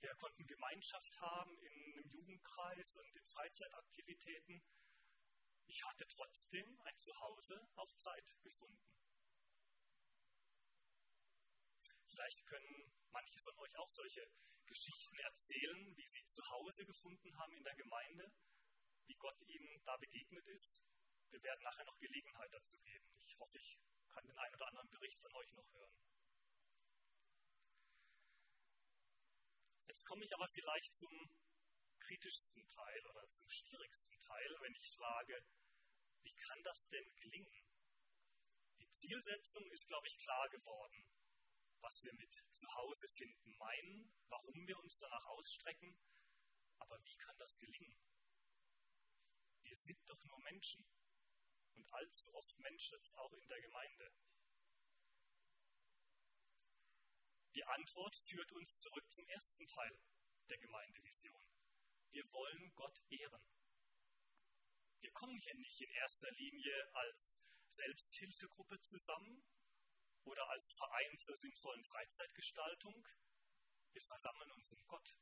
Wir 0.00 0.14
konnten 0.14 0.46
Gemeinschaft 0.46 1.20
haben 1.20 1.58
in 1.58 1.72
einem 1.72 2.08
Jugendkreis 2.08 2.96
und 2.96 3.16
in 3.16 3.24
Freizeitaktivitäten. 3.26 4.62
ich 5.66 5.82
hatte 5.84 6.06
trotzdem 6.06 6.80
ein 6.82 6.96
Zuhause 6.98 7.68
auf 7.74 7.96
Zeit 7.96 8.36
gefunden. 8.42 8.80
Vielleicht 12.06 12.46
können 12.46 12.92
manche 13.10 13.40
von 13.40 13.58
euch 13.58 13.76
auch 13.76 13.90
solche 13.90 14.30
Geschichten 14.66 15.18
erzählen, 15.18 15.96
wie 15.96 16.06
sie 16.06 16.24
zu 16.26 16.48
Hause 16.48 16.86
gefunden 16.86 17.36
haben 17.38 17.56
in 17.56 17.64
der 17.64 17.74
Gemeinde, 17.74 18.32
wie 19.06 19.16
Gott 19.16 19.40
ihnen 19.42 19.82
da 19.84 19.96
begegnet 19.96 20.46
ist. 20.46 20.80
Wir 21.30 21.42
werden 21.42 21.62
nachher 21.64 21.84
noch 21.86 21.98
Gelegenheit 21.98 22.54
dazu 22.54 22.78
geben. 22.82 23.10
Ich 23.18 23.36
hoffe, 23.40 23.58
ich 23.58 23.78
kann 24.14 24.26
den 24.26 24.38
einen 24.38 24.54
oder 24.54 24.68
anderen 24.68 24.90
Bericht 24.90 25.18
von 25.20 25.34
euch 25.34 25.52
noch 25.54 25.68
hören. 25.72 25.92
Jetzt 29.88 30.04
komme 30.06 30.24
ich 30.24 30.32
aber 30.34 30.46
vielleicht 30.48 30.94
zum 30.94 31.12
kritischsten 31.98 32.68
Teil 32.68 33.06
oder 33.06 33.28
zum 33.28 33.48
schwierigsten 33.48 34.18
Teil, 34.20 34.56
wenn 34.60 34.74
ich 34.74 34.90
frage, 34.90 35.44
wie 36.22 36.34
kann 36.34 36.62
das 36.62 36.88
denn 36.88 37.14
gelingen? 37.16 37.64
Die 38.78 38.90
Zielsetzung 38.92 39.68
ist, 39.72 39.86
glaube 39.88 40.06
ich, 40.06 40.16
klar 40.18 40.48
geworden, 40.50 41.04
was 41.80 42.02
wir 42.04 42.14
mit 42.14 42.32
Zuhause 42.52 43.08
finden 43.08 43.56
meinen, 43.56 44.12
warum 44.28 44.66
wir 44.66 44.78
uns 44.78 44.96
danach 44.98 45.26
ausstrecken, 45.26 45.98
aber 46.78 47.02
wie 47.02 47.16
kann 47.16 47.36
das 47.38 47.58
gelingen? 47.58 47.96
Wir 49.62 49.76
sind 49.76 50.08
doch 50.08 50.22
nur 50.24 50.40
Menschen 50.40 50.84
und 51.74 51.92
allzu 51.92 52.34
oft 52.34 52.58
Menschen 52.58 52.98
auch 53.16 53.32
in 53.32 53.48
der 53.48 53.60
Gemeinde. 53.60 54.12
Die 57.54 57.64
Antwort 57.64 58.16
führt 58.16 58.50
uns 58.52 58.80
zurück 58.80 59.12
zum 59.12 59.26
ersten 59.28 59.66
Teil 59.66 59.98
der 60.48 60.58
Gemeindevision. 60.58 61.40
Wir 62.10 62.24
wollen 62.32 62.74
Gott 62.74 63.00
ehren. 63.10 63.42
Wir 65.00 65.12
kommen 65.12 65.38
hier 65.38 65.54
nicht 65.54 65.80
in 65.80 65.90
erster 65.90 66.30
Linie 66.32 66.94
als 66.94 67.40
Selbsthilfegruppe 67.68 68.80
zusammen 68.80 69.44
oder 70.24 70.48
als 70.50 70.72
Verein 70.72 71.18
zur 71.18 71.36
sinnvollen 71.36 71.84
Freizeitgestaltung. 71.84 73.06
Wir 73.92 74.02
versammeln 74.02 74.50
uns 74.52 74.72
in 74.72 74.84
Gott. 74.86 75.14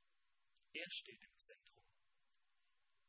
Er 0.73 0.91
steht 0.91 1.23
im 1.23 1.37
Zentrum. 1.37 1.85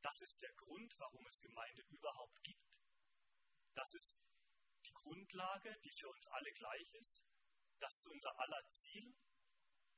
Das 0.01 0.21
ist 0.21 0.41
der 0.41 0.53
Grund, 0.53 0.93
warum 0.99 1.25
es 1.27 1.39
Gemeinde 1.39 1.81
überhaupt 1.83 2.43
gibt. 2.43 2.62
Das 3.75 3.93
ist 3.93 4.15
die 4.85 4.93
Grundlage, 4.93 5.77
die 5.83 5.91
für 5.91 6.09
uns 6.09 6.27
alle 6.27 6.51
gleich 6.51 6.93
ist. 6.93 7.23
Das 7.79 7.97
ist 7.97 8.07
unser 8.07 8.39
aller 8.39 8.67
Ziel. 8.69 9.15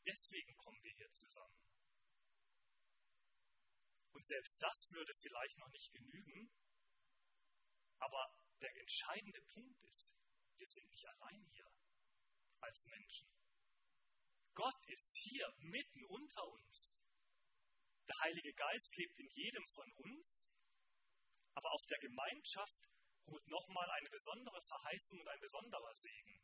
Deswegen 0.05 0.55
kommen 0.57 0.81
wir 0.83 0.93
hier 0.93 1.11
zusammen. 1.11 1.65
Und 4.11 4.25
selbst 4.25 4.61
das 4.61 4.91
würde 4.91 5.13
vielleicht 5.13 5.57
noch 5.57 5.69
nicht 5.69 5.91
genügen. 5.91 6.51
Aber 7.99 8.35
der 8.61 8.75
entscheidende 8.77 9.41
Punkt 9.53 9.83
ist, 9.83 10.13
wir 10.57 10.67
sind 10.67 10.87
nicht 10.89 11.05
allein 11.05 11.43
hier 11.51 11.69
als 12.61 12.85
Menschen. 12.85 13.29
Gott 14.53 14.87
ist 14.87 15.17
hier 15.17 15.53
mitten 15.59 16.05
unter 16.05 16.47
uns. 16.47 16.93
Der 18.07 18.15
Heilige 18.21 18.53
Geist 18.53 18.95
lebt 18.95 19.19
in 19.19 19.29
jedem 19.31 19.67
von 19.67 19.91
uns, 19.93 20.47
aber 21.53 21.71
auf 21.71 21.85
der 21.87 21.99
Gemeinschaft 21.99 22.89
ruht 23.27 23.47
nochmal 23.47 23.89
eine 23.89 24.09
besondere 24.09 24.61
Verheißung 24.61 25.19
und 25.19 25.27
ein 25.27 25.39
besonderer 25.39 25.93
Segen. 25.95 26.41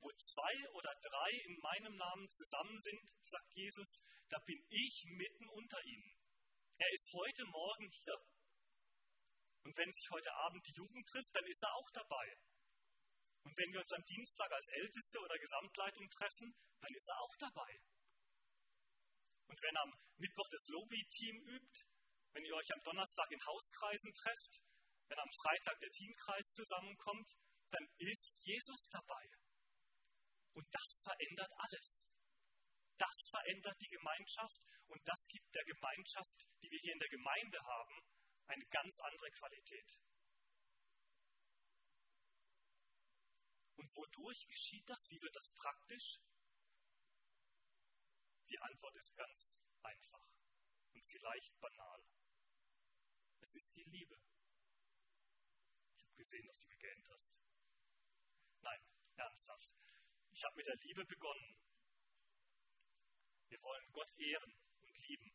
Wo 0.00 0.10
zwei 0.16 0.68
oder 0.72 0.94
drei 1.02 1.30
in 1.44 1.58
meinem 1.60 1.96
Namen 1.96 2.28
zusammen 2.30 2.80
sind, 2.80 3.00
sagt 3.22 3.52
Jesus, 3.54 4.00
da 4.28 4.38
bin 4.40 4.64
ich 4.68 5.04
mitten 5.10 5.48
unter 5.48 5.82
ihnen. 5.84 6.16
Er 6.78 6.90
ist 6.92 7.12
heute 7.12 7.44
Morgen 7.44 7.90
hier. 7.90 8.16
Und 9.64 9.76
wenn 9.76 9.92
sich 9.92 10.10
heute 10.10 10.32
Abend 10.32 10.66
die 10.66 10.72
Jugend 10.72 11.06
trifft, 11.06 11.36
dann 11.36 11.46
ist 11.46 11.62
er 11.62 11.74
auch 11.74 11.90
dabei. 11.90 12.26
Und 13.44 13.56
wenn 13.56 13.72
wir 13.72 13.80
uns 13.80 13.92
am 13.92 14.04
Dienstag 14.04 14.50
als 14.50 14.68
Älteste 14.68 15.18
oder 15.20 15.38
Gesamtleitung 15.38 16.08
treffen, 16.08 16.54
dann 16.80 16.94
ist 16.94 17.08
er 17.08 17.20
auch 17.20 17.36
dabei. 17.36 17.80
Und 19.48 19.60
wenn 19.62 19.76
am 19.76 19.92
Mittwoch 20.16 20.48
das 20.48 20.66
Lobby-Team 20.68 21.36
übt, 21.42 21.84
wenn 22.32 22.44
ihr 22.44 22.54
euch 22.54 22.72
am 22.72 22.82
Donnerstag 22.84 23.30
in 23.32 23.44
Hauskreisen 23.44 24.12
trefft, 24.14 24.62
wenn 25.10 25.18
am 25.18 25.32
Freitag 25.42 25.78
der 25.80 25.90
Teamkreis 25.90 26.46
zusammenkommt, 26.52 27.34
dann 27.70 27.86
ist 27.98 28.32
Jesus 28.46 28.88
dabei. 28.88 29.26
Und 30.52 30.66
das 30.70 31.02
verändert 31.02 31.52
alles. 31.56 32.06
Das 32.96 33.28
verändert 33.30 33.80
die 33.80 33.88
Gemeinschaft 33.88 34.60
und 34.88 35.00
das 35.08 35.26
gibt 35.26 35.54
der 35.54 35.64
Gemeinschaft, 35.64 36.46
die 36.62 36.70
wir 36.70 36.78
hier 36.80 36.92
in 36.92 36.98
der 36.98 37.08
Gemeinde 37.08 37.58
haben, 37.62 37.96
eine 38.46 38.66
ganz 38.66 39.00
andere 39.00 39.30
Qualität. 39.30 39.98
Und 43.76 43.96
wodurch 43.96 44.46
geschieht 44.46 44.88
das? 44.88 45.08
Wie 45.08 45.20
wird 45.22 45.34
das 45.34 45.52
praktisch? 45.56 46.20
Die 48.50 48.58
Antwort 48.58 48.96
ist 48.96 49.16
ganz 49.16 49.56
einfach 49.82 50.28
und 50.92 51.04
vielleicht 51.06 51.58
banal. 51.58 52.04
Es 53.40 53.54
ist 53.54 53.74
die 53.74 53.84
Liebe. 53.84 54.29
Gesehen, 56.20 56.46
dass 56.48 56.58
du 56.58 56.66
gegähnt 56.66 57.08
hast. 57.08 57.40
Nein, 58.60 58.80
ernsthaft. 59.16 59.72
Ich 60.32 60.44
habe 60.44 60.54
mit 60.54 60.66
der 60.66 60.76
Liebe 60.76 61.02
begonnen. 61.06 61.56
Wir 63.48 63.62
wollen 63.62 63.90
Gott 63.90 64.12
ehren 64.18 64.54
und 64.82 64.98
lieben. 65.08 65.32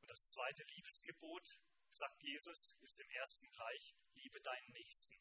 Und 0.00 0.08
das 0.08 0.26
zweite 0.30 0.64
Liebesgebot, 0.64 1.60
sagt 1.90 2.22
Jesus, 2.22 2.74
ist 2.80 2.98
im 2.98 3.10
ersten 3.10 3.46
gleich, 3.52 3.94
liebe 4.14 4.40
deinen 4.40 4.72
Nächsten. 4.72 5.14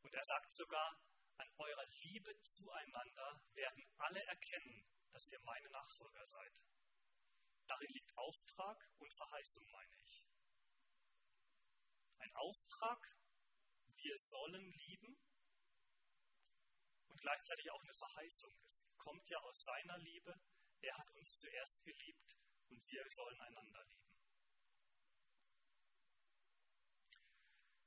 Und 0.00 0.14
er 0.14 0.24
sagt 0.24 0.54
sogar, 0.54 0.98
an 1.36 1.50
eurer 1.58 1.86
Liebe 2.02 2.34
zueinander 2.40 3.42
werden 3.52 3.84
alle 3.98 4.24
erkennen, 4.24 4.88
dass 5.12 5.28
ihr 5.28 5.40
meine 5.40 5.68
Nachfolger 5.68 6.24
seid. 6.24 6.62
Darin 7.66 7.92
liegt 7.92 8.16
Auftrag 8.16 8.90
und 8.96 9.12
Verheißung, 9.12 9.70
meine 9.70 9.96
ich. 10.02 10.26
Ein 12.18 12.34
Auftrag, 12.36 13.16
wir 13.96 14.18
sollen 14.18 14.72
lieben 14.72 15.18
und 17.08 17.20
gleichzeitig 17.20 17.70
auch 17.70 17.82
eine 17.82 17.94
Verheißung. 17.94 18.52
Es 18.66 18.84
kommt 18.96 19.28
ja 19.28 19.38
aus 19.38 19.62
seiner 19.64 19.98
Liebe, 19.98 20.34
er 20.80 20.96
hat 20.96 21.10
uns 21.12 21.38
zuerst 21.38 21.84
geliebt 21.84 22.36
und 22.68 22.84
wir 22.86 23.04
sollen 23.10 23.40
einander 23.40 23.84
lieben. 23.84 24.06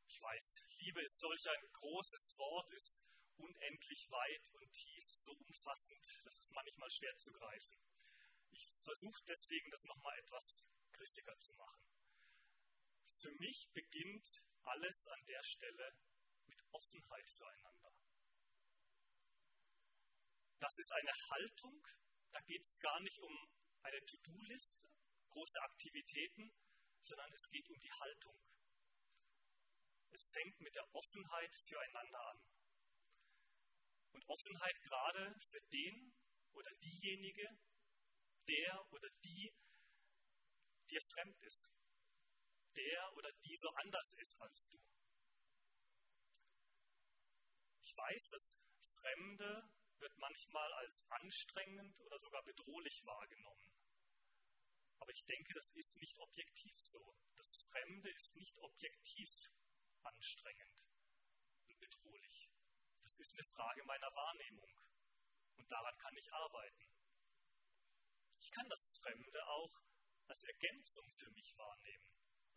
Ich 0.08 0.22
weiß, 0.22 0.64
Liebe 0.80 1.02
ist 1.02 1.20
solch 1.20 1.50
ein 1.50 1.72
großes 1.72 2.38
Wort, 2.38 2.72
ist 2.74 3.00
unendlich 3.38 4.10
weit 4.12 4.52
und 4.56 4.72
tief, 4.74 5.06
so 5.14 5.32
umfassend, 5.32 6.06
das 6.26 6.38
ist 6.40 6.52
manchmal 6.52 6.92
schwer 6.92 7.16
zu 7.18 7.32
greifen. 7.32 7.78
Ich 8.52 8.68
versuche 8.84 9.24
deswegen, 9.28 9.72
das 9.72 9.84
nochmal 9.86 10.18
etwas 10.20 10.68
griffiger 10.92 11.40
zu 11.40 11.54
machen. 11.54 11.89
Für 13.22 13.32
mich 13.32 13.70
beginnt 13.74 14.46
alles 14.64 15.08
an 15.08 15.26
der 15.26 15.44
Stelle 15.44 15.94
mit 16.46 16.58
Offenheit 16.72 17.30
füreinander. 17.30 17.92
Das 20.60 20.78
ist 20.78 20.92
eine 20.94 21.12
Haltung, 21.30 21.86
da 22.32 22.40
geht 22.42 22.64
es 22.64 22.80
gar 22.80 23.00
nicht 23.02 23.20
um 23.20 23.36
eine 23.82 24.00
To-Do-Liste, 24.06 24.88
große 25.32 25.60
Aktivitäten, 25.62 26.50
sondern 27.02 27.32
es 27.34 27.50
geht 27.50 27.70
um 27.70 27.78
die 27.80 27.92
Haltung. 27.92 28.40
Es 30.12 30.30
fängt 30.30 30.60
mit 30.62 30.76
der 30.76 30.96
Offenheit 30.96 31.54
füreinander 31.56 32.26
an. 32.26 32.40
Und 34.14 34.30
Offenheit 34.30 34.82
gerade 34.82 35.36
für 35.42 35.62
den 35.74 36.14
oder 36.54 36.72
diejenige, 36.76 37.48
der 38.48 38.92
oder 38.92 39.10
die 39.24 39.54
dir 40.90 41.02
fremd 41.02 41.38
ist, 41.42 41.70
der 42.76 43.14
oder 43.16 43.32
die 43.44 43.56
so 43.56 43.70
anders 43.70 44.14
ist 44.14 44.42
als 44.42 44.68
du. 44.68 44.80
Ich 47.82 47.96
weiß, 47.96 48.28
das 48.30 48.56
Fremde 48.80 49.70
wird 50.00 50.18
manchmal 50.18 50.72
als 50.74 51.04
anstrengend 51.10 52.00
oder 52.02 52.20
sogar 52.20 52.44
bedrohlich 52.44 53.04
wahrgenommen. 53.06 53.80
Aber 55.00 55.12
ich 55.12 55.26
denke, 55.26 55.54
das 55.54 55.70
ist 55.72 55.96
nicht 55.98 56.18
objektiv 56.20 56.76
so. 56.78 57.16
Das 57.36 57.62
Fremde 57.72 58.10
ist 58.12 58.36
nicht 58.36 58.58
objektiv 58.58 59.30
anstrengend 60.04 60.86
und 61.68 61.80
bedrohlich. 61.80 62.50
Das 63.04 63.18
ist 63.18 63.34
eine 63.34 63.44
Frage 63.44 63.84
meiner 63.86 64.14
Wahrnehmung. 64.14 64.70
Und 65.56 65.72
daran 65.72 65.98
kann 65.98 66.16
ich 66.16 66.32
arbeiten. 66.32 66.94
Ich 68.40 68.52
kann 68.52 68.70
das 68.70 68.98
Fremde 69.02 69.48
auch 69.48 69.82
als 70.28 70.44
Ergänzung 70.44 71.10
für 71.12 71.30
mich 71.32 71.58
wahrnehmen, 71.58 72.09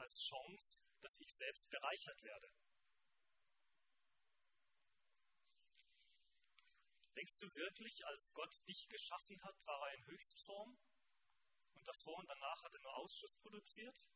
als 0.03 0.21
Chance, 0.21 0.83
dass 1.01 1.17
ich 1.19 1.33
selbst 1.35 1.71
bereichert 1.71 2.23
werde. 2.23 2.53
Denkst 7.17 7.38
du 7.38 7.55
wirklich, 7.55 8.05
als 8.07 8.33
Gott 8.33 8.67
dich 8.67 8.88
geschaffen 8.88 9.43
hat, 9.45 9.67
war 9.67 9.88
er 9.88 9.95
in 9.95 10.07
Höchstform 10.07 10.77
und 11.75 11.87
davor 11.87 12.19
und 12.19 12.29
danach 12.29 12.62
hat 12.62 12.75
er 12.75 12.81
nur 12.81 12.97
Ausschuss 12.97 13.37
produziert? 13.37 14.07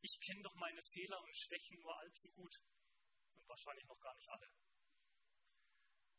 Ich 0.00 0.20
kenne 0.20 0.42
doch 0.42 0.54
meine 0.54 0.82
Fehler 0.82 1.20
und 1.22 1.36
Schwächen 1.36 1.80
nur 1.80 1.96
allzu 1.98 2.30
gut 2.32 2.62
und 3.34 3.48
wahrscheinlich 3.48 3.86
noch 3.86 3.98
gar 4.00 4.14
nicht 4.14 4.28
alle. 4.28 4.52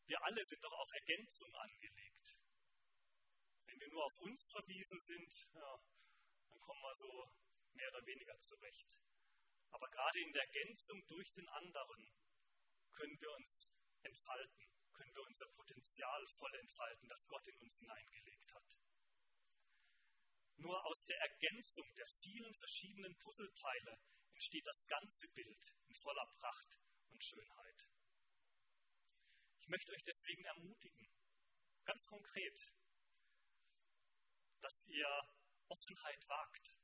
Wir 0.06 0.22
alle 0.24 0.44
sind 0.44 0.62
doch 0.64 0.72
auf 0.72 0.90
Ergänzung 0.92 1.54
angelegt. 1.54 2.36
Wenn 3.66 3.78
wir 3.78 3.88
nur 3.88 4.04
auf 4.04 4.18
uns 4.18 4.50
verwiesen 4.50 5.00
sind, 5.00 5.48
ja, 5.54 5.80
dann 6.48 6.60
kommen 6.60 6.82
wir 6.82 6.94
so 6.96 7.30
mehr 7.74 7.88
oder 7.88 8.06
weniger 8.06 8.38
zurecht. 8.40 8.96
Aber 9.70 9.88
gerade 9.88 10.20
in 10.20 10.32
der 10.32 10.42
Ergänzung 10.42 11.06
durch 11.06 11.32
den 11.32 11.48
anderen 11.48 12.10
können 12.92 13.20
wir 13.20 13.30
uns 13.32 13.70
entfalten, 14.02 14.66
können 14.92 15.14
wir 15.14 15.22
unser 15.22 15.46
Potenzial 15.48 16.26
voll 16.26 16.54
entfalten, 16.54 17.08
das 17.08 17.26
Gott 17.28 17.46
in 17.46 17.58
uns 17.58 17.78
hineingelegt 17.78 18.52
hat. 18.52 18.76
Nur 20.56 20.84
aus 20.84 21.04
der 21.06 21.18
Ergänzung 21.20 21.86
der 21.94 22.06
vielen 22.06 22.52
verschiedenen 22.54 23.16
Puzzleteile 23.18 23.98
entsteht 24.32 24.66
das 24.66 24.86
ganze 24.86 25.28
Bild 25.28 25.72
in 25.86 25.94
voller 25.94 26.26
Pracht 26.38 26.76
und 27.08 27.24
Schönheit. 27.24 27.88
Ich 29.60 29.68
möchte 29.68 29.92
euch 29.92 30.02
deswegen 30.04 30.44
ermutigen, 30.44 31.08
ganz 31.84 32.04
konkret, 32.06 32.72
dass 34.60 34.82
ihr 34.86 35.08
Offenheit 35.68 36.28
wagt 36.28 36.74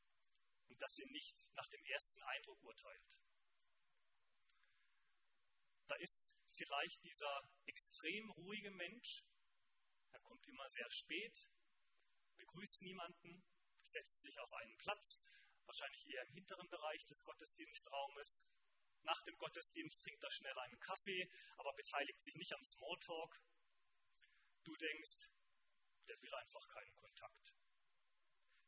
und 0.68 0.80
dass 0.80 0.98
ihr 0.98 1.06
nicht 1.08 1.46
nach 1.54 1.68
dem 1.68 1.84
ersten 1.84 2.22
Eindruck 2.22 2.62
urteilt. 2.62 3.20
Da 5.88 5.94
ist 5.96 6.32
vielleicht 6.48 7.02
dieser 7.04 7.48
extrem 7.66 8.30
ruhige 8.30 8.70
Mensch, 8.70 9.24
er 10.12 10.20
kommt 10.20 10.46
immer 10.46 10.68
sehr 10.70 10.90
spät, 10.90 11.48
begrüßt 12.36 12.82
niemanden, 12.82 13.44
setzt 13.84 14.22
sich 14.22 14.38
auf 14.40 14.52
einen 14.54 14.76
Platz, 14.78 15.20
wahrscheinlich 15.66 16.06
eher 16.08 16.22
im 16.22 16.32
hinteren 16.32 16.68
Bereich 16.68 17.04
des 17.06 17.22
Gottesdienstraumes. 17.24 18.44
Nach 19.02 19.22
dem 19.22 19.36
Gottesdienst 19.38 20.00
trinkt 20.00 20.22
er 20.22 20.30
schnell 20.30 20.58
einen 20.58 20.80
Kaffee, 20.80 21.30
aber 21.56 21.72
beteiligt 21.74 22.22
sich 22.22 22.34
nicht 22.36 22.52
am 22.52 22.64
Smalltalk. 22.64 23.40
Du 24.64 24.74
denkst, 24.76 25.28
der 26.08 26.20
will 26.22 26.34
einfach 26.34 26.66
keinen 26.68 26.94
Kontakt. 26.96 27.54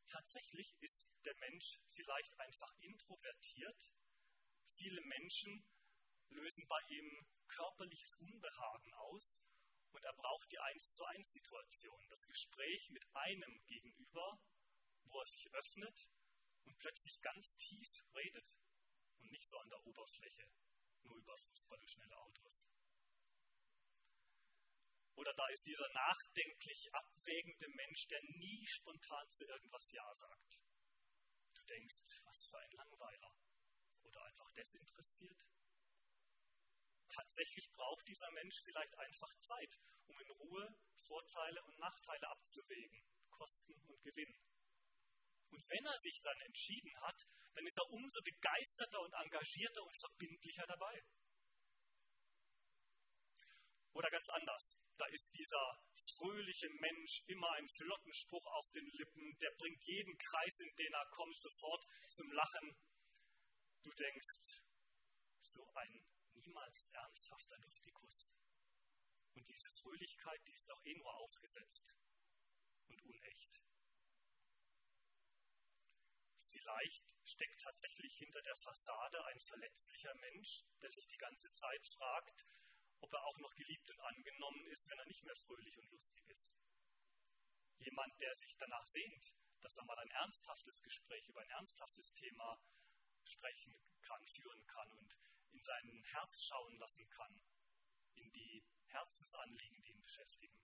Tatsächlich 0.09 0.75
ist 0.81 1.07
der 1.23 1.35
Mensch 1.35 1.79
vielleicht 1.89 2.39
einfach 2.39 2.73
introvertiert. 2.79 3.91
Viele 4.65 5.01
Menschen 5.01 5.63
lösen 6.29 6.65
bei 6.67 6.81
ihm 6.89 7.27
körperliches 7.47 8.15
Unbehagen 8.15 8.93
aus 8.95 9.39
und 9.91 10.03
er 10.03 10.13
braucht 10.13 10.51
die 10.51 10.59
1 10.59 10.95
zu 10.95 11.05
1 11.05 11.31
Situation, 11.31 12.07
das 12.09 12.25
Gespräch 12.25 12.89
mit 12.89 13.05
einem 13.15 13.61
gegenüber, 13.67 14.39
wo 15.03 15.19
er 15.19 15.25
sich 15.25 15.47
öffnet 15.53 16.09
und 16.65 16.77
plötzlich 16.79 17.21
ganz 17.21 17.55
tief 17.57 18.03
redet 18.15 18.55
und 19.19 19.31
nicht 19.31 19.47
so 19.47 19.57
an 19.59 19.69
der 19.69 19.85
Oberfläche, 19.85 20.49
nur 21.03 21.17
über 21.17 21.37
Fußball 21.37 21.79
und 21.79 21.89
schnelle 21.89 22.17
Autos. 22.17 22.65
Oder 25.19 25.33
da 25.33 25.45
ist 25.49 25.67
dieser 25.67 25.89
nachdenklich 25.89 26.87
abwägende 26.93 27.67
Mensch, 27.67 28.07
der 28.07 28.21
nie 28.39 28.65
spontan 28.65 29.29
zu 29.29 29.45
irgendwas 29.45 29.91
Ja 29.91 30.15
sagt. 30.15 30.61
Du 31.55 31.61
denkst, 31.63 32.07
was 32.23 32.47
für 32.47 32.57
ein 32.57 32.71
Langweiler. 32.71 33.35
Oder 34.03 34.23
einfach 34.23 34.49
desinteressiert. 34.53 35.43
Tatsächlich 37.09 37.69
braucht 37.71 38.07
dieser 38.07 38.31
Mensch 38.31 38.61
vielleicht 38.63 38.97
einfach 38.97 39.35
Zeit, 39.41 39.75
um 40.05 40.17
in 40.21 40.31
Ruhe 40.31 40.73
Vorteile 40.95 41.61
und 41.65 41.77
Nachteile 41.79 42.29
abzuwägen, 42.29 43.03
Kosten 43.29 43.73
und 43.87 44.01
Gewinn. 44.01 44.33
Und 45.49 45.67
wenn 45.67 45.85
er 45.85 45.99
sich 45.99 46.21
dann 46.21 46.39
entschieden 46.41 46.95
hat, 47.01 47.27
dann 47.55 47.67
ist 47.67 47.77
er 47.77 47.89
umso 47.89 48.21
begeisterter 48.21 49.01
und 49.01 49.13
engagierter 49.13 49.83
und 49.83 49.99
verbindlicher 49.99 50.65
dabei. 50.65 51.03
Oder 53.93 54.09
ganz 54.11 54.29
anders, 54.29 54.77
da 54.97 55.05
ist 55.07 55.31
dieser 55.35 55.81
fröhliche 56.15 56.69
Mensch 56.69 57.23
immer 57.27 57.51
ein 57.53 57.67
flotten 57.67 58.13
Spruch 58.13 58.45
auf 58.45 58.65
den 58.73 58.85
Lippen, 58.85 59.37
der 59.39 59.51
bringt 59.57 59.83
jeden 59.83 60.17
Kreis, 60.17 60.59
in 60.59 60.75
den 60.75 60.93
er 60.93 61.05
kommt, 61.07 61.35
sofort 61.41 61.85
zum 62.07 62.31
Lachen. 62.31 62.77
Du 63.81 63.91
denkst, 63.91 64.61
so 65.41 65.65
ein 65.73 66.05
niemals 66.33 66.87
ernsthafter 66.91 67.57
Luftikus. 67.57 68.31
Und 69.33 69.47
diese 69.47 69.69
Fröhlichkeit, 69.81 70.39
die 70.45 70.53
ist 70.53 70.69
doch 70.69 70.83
eh 70.85 70.95
nur 70.95 71.13
aufgesetzt 71.15 71.95
und 72.87 73.01
unecht. 73.05 73.63
Vielleicht 76.51 77.13
steckt 77.23 77.61
tatsächlich 77.61 78.17
hinter 78.17 78.41
der 78.41 78.55
Fassade 78.55 79.23
ein 79.25 79.39
verletzlicher 79.39 80.13
Mensch, 80.15 80.63
der 80.81 80.91
sich 80.91 81.07
die 81.07 81.17
ganze 81.17 81.51
Zeit 81.53 81.85
fragt, 81.87 82.45
ob 83.01 83.13
er 83.13 83.23
auch 83.25 83.37
noch 83.39 83.55
geliebt 83.55 83.89
und 83.91 83.99
angenommen 84.01 84.65
ist, 84.67 84.89
wenn 84.89 84.99
er 84.99 85.05
nicht 85.05 85.23
mehr 85.23 85.35
fröhlich 85.35 85.77
und 85.77 85.89
lustig 85.91 86.27
ist. 86.29 86.53
Jemand, 87.79 88.19
der 88.19 88.35
sich 88.35 88.55
danach 88.57 88.85
sehnt, 88.85 89.33
dass 89.61 89.77
er 89.77 89.85
mal 89.85 89.97
ein 89.99 90.11
ernsthaftes 90.11 90.81
Gespräch 90.81 91.27
über 91.27 91.41
ein 91.41 91.49
ernsthaftes 91.49 92.13
Thema 92.13 92.59
sprechen 93.23 93.75
kann, 94.01 94.25
führen 94.27 94.65
kann 94.67 94.91
und 94.93 95.17
in 95.51 95.63
sein 95.63 96.03
Herz 96.03 96.43
schauen 96.43 96.77
lassen 96.77 97.07
kann, 97.09 97.41
in 98.15 98.31
die 98.31 98.63
Herzensanliegen, 98.87 99.81
die 99.81 99.91
ihn 99.91 100.01
beschäftigen. 100.01 100.59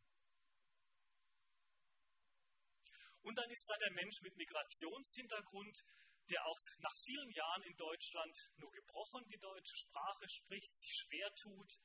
Und 3.21 3.35
dann 3.35 3.49
ist 3.49 3.67
da 3.67 3.75
der 3.77 3.91
Mensch 3.93 4.21
mit 4.21 4.35
Migrationshintergrund, 4.35 5.83
der 6.29 6.45
auch 6.45 6.57
nach 6.79 6.95
vielen 7.03 7.31
Jahren 7.31 7.63
in 7.63 7.75
Deutschland 7.75 8.51
nur 8.57 8.71
gebrochen 8.71 9.25
die 9.27 9.37
deutsche 9.37 9.77
Sprache 9.77 10.27
spricht, 10.29 10.75
sich 10.75 10.93
schwer 10.93 11.33
tut, 11.35 11.79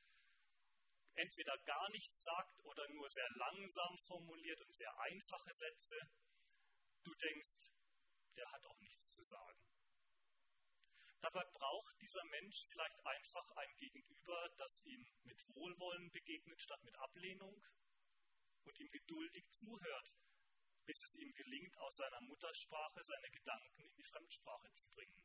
entweder 1.15 1.57
gar 1.59 1.89
nichts 1.91 2.23
sagt 2.23 2.59
oder 2.63 2.87
nur 2.89 3.09
sehr 3.09 3.29
langsam 3.35 3.97
formuliert 3.97 4.61
und 4.61 4.75
sehr 4.75 4.97
einfache 4.99 5.53
Sätze. 5.53 5.97
Du 7.03 7.13
denkst, 7.15 7.69
der 8.35 8.51
hat 8.51 8.65
auch 8.65 8.79
nichts 8.79 9.13
zu 9.13 9.23
sagen. 9.23 9.59
Dabei 11.21 11.43
braucht 11.45 12.01
dieser 12.01 12.23
Mensch 12.25 12.65
vielleicht 12.67 13.05
einfach 13.05 13.51
ein 13.57 13.75
Gegenüber, 13.77 14.49
das 14.57 14.81
ihm 14.85 15.05
mit 15.23 15.55
Wohlwollen 15.55 16.09
begegnet 16.11 16.59
statt 16.59 16.83
mit 16.83 16.95
Ablehnung 16.95 17.61
und 18.63 18.79
ihm 18.79 18.89
geduldig 18.89 19.47
zuhört, 19.51 20.15
bis 20.85 21.03
es 21.03 21.15
ihm 21.15 21.31
gelingt, 21.33 21.77
aus 21.77 21.97
seiner 21.97 22.21
Muttersprache 22.21 23.03
seine 23.03 23.29
Gedanken 23.29 23.83
in 23.83 23.93
die 23.93 24.03
Fremdsprache 24.03 24.73
zu 24.73 24.87
bringen, 24.89 25.23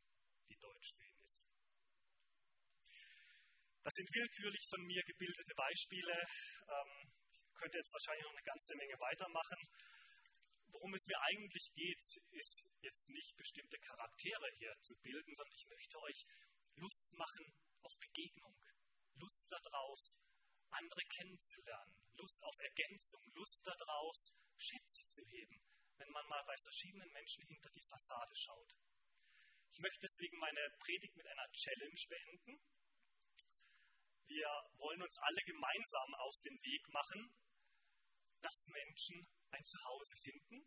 die 0.49 0.59
Deutsch 0.59 0.93
für 0.95 1.05
ihn 1.05 1.19
ist. 1.25 1.56
Das 3.87 3.95
sind 3.95 4.11
willkürlich 4.11 4.67
von 4.69 4.83
mir 4.83 5.01
gebildete 5.07 5.55
Beispiele. 5.55 6.11
Ähm, 6.11 7.07
ich 7.31 7.55
könnte 7.55 7.79
jetzt 7.79 7.95
wahrscheinlich 7.95 8.25
noch 8.27 8.35
eine 8.35 8.43
ganze 8.43 8.75
Menge 8.75 8.99
weitermachen. 8.99 9.63
Worum 10.75 10.93
es 10.95 11.07
mir 11.07 11.15
eigentlich 11.23 11.71
geht, 11.71 12.05
ist 12.35 12.67
jetzt 12.83 13.09
nicht 13.11 13.37
bestimmte 13.37 13.79
Charaktere 13.79 14.51
hier 14.59 14.75
zu 14.83 14.97
bilden, 15.07 15.33
sondern 15.37 15.55
ich 15.55 15.67
möchte 15.71 16.03
euch 16.03 16.27
Lust 16.83 17.13
machen 17.13 17.47
auf 17.87 17.95
Begegnung, 18.01 18.59
Lust 19.23 19.47
darauf, 19.55 20.01
andere 20.71 21.03
kennenzulernen, 21.07 21.95
Lust 22.19 22.43
auf 22.43 22.59
Ergänzung, 22.59 23.23
Lust 23.39 23.63
darauf, 23.63 24.17
Schätze 24.59 25.07
zu 25.07 25.23
heben, 25.31 25.63
wenn 25.99 26.11
man 26.11 26.27
mal 26.27 26.43
bei 26.43 26.57
verschiedenen 26.59 27.13
Menschen 27.13 27.47
hinter 27.47 27.71
die 27.71 27.87
Fassade 27.87 28.35
schaut. 28.35 28.75
Ich 29.71 29.79
möchte 29.79 30.01
deswegen 30.03 30.39
meine 30.39 30.75
Predigt 30.81 31.15
mit 31.15 31.27
einer 31.29 31.49
Challenge 31.53 32.03
beenden. 32.09 32.59
Wir 34.27 34.49
wollen 34.79 35.03
uns 35.03 35.19
alle 35.19 35.43
gemeinsam 35.43 36.15
auf 36.15 36.37
den 36.45 36.59
Weg 36.63 36.89
machen, 36.89 37.33
dass 38.41 38.67
Menschen 38.69 39.27
ein 39.51 39.65
Zuhause 39.65 40.17
finden. 40.17 40.67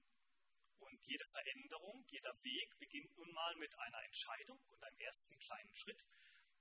Und 0.80 1.06
jede 1.06 1.26
Veränderung, 1.26 2.04
jeder 2.08 2.34
Weg 2.42 2.78
beginnt 2.80 3.16
nun 3.18 3.32
mal 3.34 3.56
mit 3.58 3.78
einer 3.78 4.04
Entscheidung 4.04 4.60
und 4.68 4.84
einem 4.84 5.00
ersten 5.00 5.38
kleinen 5.38 5.74
Schritt. 5.74 6.02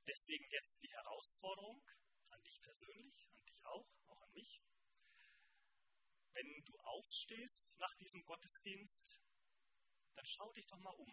Deswegen 0.07 0.47
jetzt 0.51 0.83
die 0.83 0.91
Herausforderung 0.91 1.83
an 2.31 2.43
dich 2.43 2.61
persönlich, 2.61 3.29
an 3.37 3.45
dich 3.47 3.65
auch, 3.65 3.89
auch 4.09 4.21
an 4.23 4.33
mich 4.33 4.61
wenn 6.39 6.65
du 6.65 6.79
aufstehst 6.79 7.75
nach 7.79 7.95
diesem 7.97 8.25
Gottesdienst, 8.25 9.19
dann 10.15 10.25
schau 10.25 10.53
dich 10.53 10.67
doch 10.67 10.79
mal 10.79 10.95
um 10.95 11.11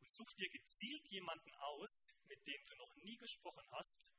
und 0.00 0.10
such 0.10 0.32
dir 0.32 0.48
gezielt 0.48 1.06
jemanden 1.08 1.54
aus, 1.54 2.10
mit 2.26 2.44
dem 2.44 2.66
du 2.66 2.74
noch 2.76 2.94
nie 2.96 3.16
gesprochen 3.16 3.64
hast 3.70 4.10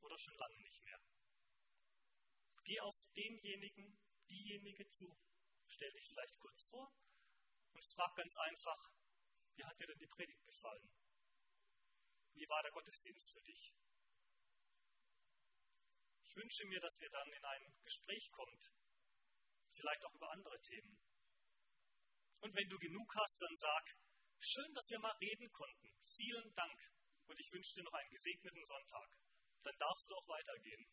oder 0.00 0.18
schon 0.18 0.34
lange 0.34 0.60
nicht 0.60 0.82
mehr. 0.84 1.00
Geh 2.64 2.80
auf 2.80 2.96
denjenigen, 3.16 3.98
diejenige 4.28 4.88
zu, 4.90 5.16
stell 5.66 5.90
dich 5.92 6.08
vielleicht 6.08 6.38
kurz 6.38 6.66
vor 6.66 6.92
und 7.72 7.84
frag 7.84 8.14
ganz 8.16 8.36
einfach, 8.36 8.90
wie 9.54 9.64
hat 9.64 9.78
dir 9.78 9.86
denn 9.86 9.98
die 9.98 10.06
Predigt 10.06 10.44
gefallen? 10.44 10.90
Wie 12.34 12.48
war 12.48 12.62
der 12.62 12.72
Gottesdienst 12.72 13.32
für 13.32 13.42
dich? 13.42 13.74
Ich 16.22 16.36
wünsche 16.36 16.66
mir, 16.66 16.80
dass 16.80 17.00
ihr 17.00 17.10
dann 17.10 17.32
in 17.32 17.44
ein 17.44 17.74
Gespräch 17.82 18.30
kommt, 18.30 18.70
vielleicht 19.72 20.04
auch 20.04 20.14
über 20.14 20.30
andere 20.30 20.60
Themen. 20.60 20.98
Und 22.40 22.54
wenn 22.54 22.68
du 22.68 22.78
genug 22.78 23.14
hast, 23.16 23.42
dann 23.42 23.56
sag, 23.56 23.96
schön, 24.38 24.72
dass 24.74 24.88
wir 24.90 25.00
mal 25.00 25.16
reden 25.16 25.50
konnten. 25.50 25.90
vielen 26.04 26.54
Dank 26.54 26.78
und 27.26 27.38
ich 27.38 27.52
wünsche 27.52 27.74
dir 27.74 27.82
noch 27.84 27.92
einen 27.92 28.10
gesegneten 28.10 28.64
Sonntag. 28.64 29.10
Dann 29.62 29.76
darfst 29.78 30.08
du 30.08 30.14
auch 30.14 30.28
weitergehen. 30.28 30.86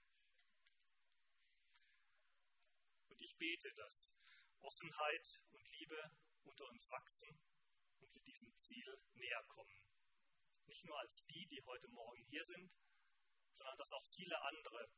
Und 3.07 3.21
ich 3.21 3.35
bete, 3.37 3.71
dass 3.73 4.13
Offenheit 4.61 5.41
und 5.51 5.67
Liebe 5.69 6.11
unter 6.43 6.67
uns 6.69 6.89
wachsen 6.89 7.29
und 7.99 8.13
wir 8.13 8.21
diesem 8.21 8.55
Ziel 8.57 9.03
näher 9.13 9.43
kommen. 9.47 9.81
Nicht 10.65 10.83
nur 10.85 10.99
als 10.99 11.25
die, 11.25 11.45
die 11.47 11.61
heute 11.63 11.87
Morgen 11.89 12.23
hier 12.25 12.43
sind, 12.45 12.71
sondern 13.53 13.77
dass 13.77 13.91
auch 13.91 14.05
viele 14.05 14.39
andere 14.41 14.89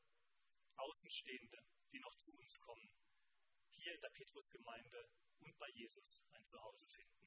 Außenstehende, 0.77 1.63
die 1.91 1.99
noch 1.99 2.15
zu 2.17 2.33
uns 2.37 2.59
kommen, 2.59 2.89
hier 3.69 3.93
in 3.93 4.01
der 4.01 4.09
Petrusgemeinde 4.09 5.09
und 5.39 5.57
bei 5.57 5.69
Jesus 5.69 6.21
ein 6.33 6.45
Zuhause 6.45 6.87
finden. 6.87 7.26